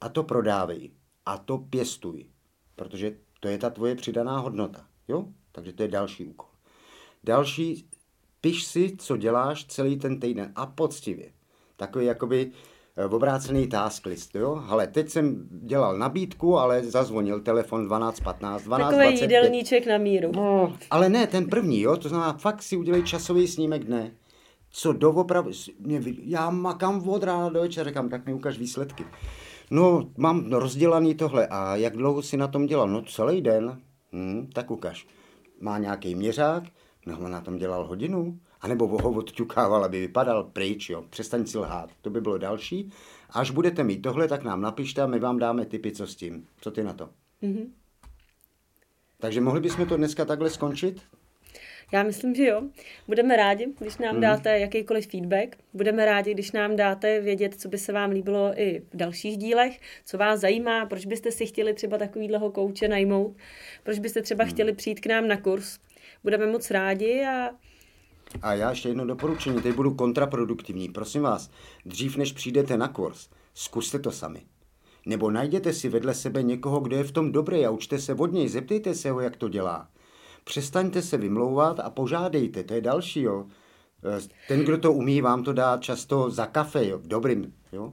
A 0.00 0.08
to 0.08 0.22
prodávej. 0.22 0.90
A 1.26 1.38
to 1.38 1.58
pěstuj. 1.58 2.26
Protože 2.76 3.16
to 3.40 3.48
je 3.48 3.58
ta 3.58 3.70
tvoje 3.70 3.94
přidaná 3.94 4.38
hodnota. 4.38 4.86
Jo? 5.08 5.28
Takže 5.52 5.72
to 5.72 5.82
je 5.82 5.88
další 5.88 6.26
úkol. 6.26 6.48
Další, 7.24 7.88
piš 8.40 8.64
si, 8.64 8.96
co 8.96 9.16
děláš 9.16 9.64
celý 9.64 9.98
ten 9.98 10.20
týden 10.20 10.52
a 10.56 10.66
poctivě. 10.66 11.32
Takový 11.76 12.06
jakoby 12.06 12.52
obrácený 13.10 13.66
task 13.66 14.06
list, 14.06 14.34
jo. 14.34 14.62
Ale 14.68 14.86
teď 14.86 15.08
jsem 15.08 15.48
dělal 15.50 15.98
nabídku, 15.98 16.58
ale 16.58 16.84
zazvonil 16.84 17.40
telefon 17.40 17.88
12.15, 17.88 18.58
12.25. 18.58 18.78
Takový 18.78 19.20
jídelníček 19.20 19.86
na 19.86 19.98
míru. 19.98 20.32
No, 20.34 20.72
ale 20.90 21.08
ne, 21.08 21.26
ten 21.26 21.46
první, 21.46 21.80
jo, 21.80 21.96
to 21.96 22.08
znamená, 22.08 22.32
fakt 22.32 22.62
si 22.62 22.76
udělej 22.76 23.02
časový 23.02 23.48
snímek 23.48 23.84
dne. 23.84 24.10
Co 24.70 24.92
doopravdy, 24.92 25.52
já 26.22 26.50
makám 26.50 27.08
od 27.08 27.22
rána 27.22 27.48
do 27.48 27.60
večera, 27.60 27.90
říkám, 27.90 28.08
tak 28.08 28.26
mi 28.26 28.34
ukaž 28.34 28.58
výsledky. 28.58 29.04
No, 29.70 30.08
mám 30.16 30.52
rozdělaný 30.52 31.14
tohle 31.14 31.46
a 31.46 31.76
jak 31.76 31.96
dlouho 31.96 32.22
si 32.22 32.36
na 32.36 32.48
tom 32.48 32.66
dělal? 32.66 32.88
No 32.88 33.02
celý 33.02 33.40
den. 33.40 33.80
Hm, 34.12 34.50
tak 34.52 34.70
ukaž. 34.70 35.06
Má 35.60 35.78
nějaký 35.78 36.14
měřák? 36.14 36.64
No, 37.06 37.18
on 37.18 37.30
na 37.30 37.40
tom 37.40 37.56
dělal 37.56 37.86
hodinu 37.86 38.38
anebo 38.64 38.88
ho 38.88 39.10
odťukával, 39.10 39.84
aby 39.84 40.00
vypadal 40.00 40.44
pryč, 40.44 40.90
jo. 40.90 41.04
Přestaň 41.10 41.46
si 41.46 41.58
lhát, 41.58 41.90
to 42.02 42.10
by 42.10 42.20
bylo 42.20 42.38
další. 42.38 42.90
Až 43.30 43.50
budete 43.50 43.84
mít 43.84 44.02
tohle, 44.02 44.28
tak 44.28 44.44
nám 44.44 44.60
napište 44.60 45.02
a 45.02 45.06
my 45.06 45.18
vám 45.18 45.38
dáme 45.38 45.66
tipy, 45.66 45.92
co 45.92 46.06
s 46.06 46.16
tím. 46.16 46.46
Co 46.60 46.70
ty 46.70 46.84
na 46.84 46.92
to? 46.92 47.08
Mm-hmm. 47.42 47.66
Takže 49.18 49.40
mohli 49.40 49.60
bychom 49.60 49.86
to 49.86 49.96
dneska 49.96 50.24
takhle 50.24 50.50
skončit? 50.50 51.02
Já 51.92 52.02
myslím, 52.02 52.34
že 52.34 52.44
jo. 52.44 52.62
Budeme 53.08 53.36
rádi, 53.36 53.66
když 53.78 53.98
nám 53.98 54.14
mm. 54.14 54.20
dáte 54.20 54.58
jakýkoliv 54.58 55.10
feedback. 55.10 55.56
Budeme 55.72 56.04
rádi, 56.04 56.34
když 56.34 56.52
nám 56.52 56.76
dáte 56.76 57.20
vědět, 57.20 57.60
co 57.60 57.68
by 57.68 57.78
se 57.78 57.92
vám 57.92 58.10
líbilo 58.10 58.52
i 58.56 58.82
v 58.92 58.96
dalších 58.96 59.36
dílech, 59.36 59.80
co 60.04 60.18
vás 60.18 60.40
zajímá, 60.40 60.86
proč 60.86 61.06
byste 61.06 61.30
si 61.30 61.46
chtěli 61.46 61.74
třeba 61.74 61.98
takovýhleho 61.98 62.50
kouče 62.50 62.88
najmout, 62.88 63.36
proč 63.82 63.98
byste 63.98 64.22
třeba 64.22 64.44
mm. 64.44 64.50
chtěli 64.50 64.72
přijít 64.72 65.00
k 65.00 65.06
nám 65.06 65.28
na 65.28 65.36
kurz. 65.36 65.78
Budeme 66.22 66.46
moc 66.46 66.70
rádi 66.70 67.24
a 67.24 67.50
a 68.42 68.54
já 68.54 68.70
ještě 68.70 68.88
jedno 68.88 69.06
doporučení, 69.06 69.62
teď 69.62 69.74
budu 69.74 69.94
kontraproduktivní. 69.94 70.88
Prosím 70.88 71.22
vás, 71.22 71.50
dřív 71.86 72.16
než 72.16 72.32
přijdete 72.32 72.76
na 72.76 72.88
kurz, 72.88 73.28
zkuste 73.54 73.98
to 73.98 74.12
sami. 74.12 74.42
Nebo 75.06 75.30
najděte 75.30 75.72
si 75.72 75.88
vedle 75.88 76.14
sebe 76.14 76.42
někoho, 76.42 76.80
kdo 76.80 76.96
je 76.96 77.04
v 77.04 77.12
tom 77.12 77.32
dobrý 77.32 77.66
a 77.66 77.70
učte 77.70 77.98
se 77.98 78.14
od 78.14 78.32
něj, 78.32 78.48
zeptejte 78.48 78.94
se 78.94 79.10
ho, 79.10 79.20
jak 79.20 79.36
to 79.36 79.48
dělá. 79.48 79.88
Přestaňte 80.44 81.02
se 81.02 81.16
vymlouvat 81.16 81.80
a 81.80 81.90
požádejte, 81.90 82.64
to 82.64 82.74
je 82.74 82.80
další, 82.80 83.22
jo. 83.22 83.46
Ten, 84.48 84.64
kdo 84.64 84.78
to 84.78 84.92
umí, 84.92 85.20
vám 85.20 85.44
to 85.44 85.52
dá 85.52 85.78
často 85.78 86.30
za 86.30 86.46
kafe, 86.46 86.86
jo, 86.86 87.00
dobrým, 87.04 87.54
jo. 87.72 87.92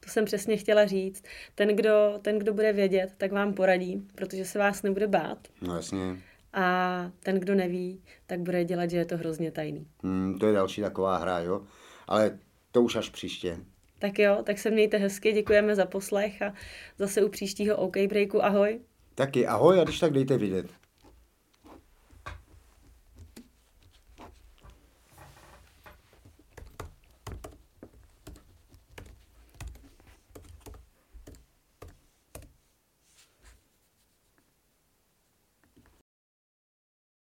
To 0.00 0.10
jsem 0.10 0.24
přesně 0.24 0.56
chtěla 0.56 0.86
říct. 0.86 1.24
Ten 1.54 1.76
kdo, 1.76 2.18
ten, 2.22 2.38
kdo 2.38 2.52
bude 2.52 2.72
vědět, 2.72 3.14
tak 3.16 3.32
vám 3.32 3.54
poradí, 3.54 4.08
protože 4.14 4.44
se 4.44 4.58
vás 4.58 4.82
nebude 4.82 5.06
bát. 5.06 5.38
No 5.62 5.76
jasně 5.76 6.22
a 6.54 7.10
ten, 7.22 7.40
kdo 7.40 7.54
neví, 7.54 8.02
tak 8.26 8.40
bude 8.40 8.64
dělat, 8.64 8.90
že 8.90 8.96
je 8.96 9.04
to 9.04 9.16
hrozně 9.16 9.50
tajný. 9.50 9.86
Hmm, 10.02 10.38
to 10.38 10.46
je 10.46 10.52
další 10.52 10.80
taková 10.80 11.16
hra, 11.16 11.38
jo? 11.38 11.62
Ale 12.06 12.38
to 12.72 12.82
už 12.82 12.96
až 12.96 13.10
příště. 13.10 13.58
Tak 13.98 14.18
jo, 14.18 14.38
tak 14.44 14.58
se 14.58 14.70
mějte 14.70 14.96
hezky, 14.96 15.32
děkujeme 15.32 15.74
za 15.74 15.86
poslech 15.86 16.42
a 16.42 16.54
zase 16.98 17.24
u 17.24 17.28
příštího 17.28 17.76
OK 17.76 17.96
Breaku 18.08 18.44
ahoj. 18.44 18.80
Taky 19.14 19.46
ahoj 19.46 19.80
a 19.80 19.84
když 19.84 20.00
tak 20.00 20.12
dejte 20.12 20.38
vidět. 20.38 20.66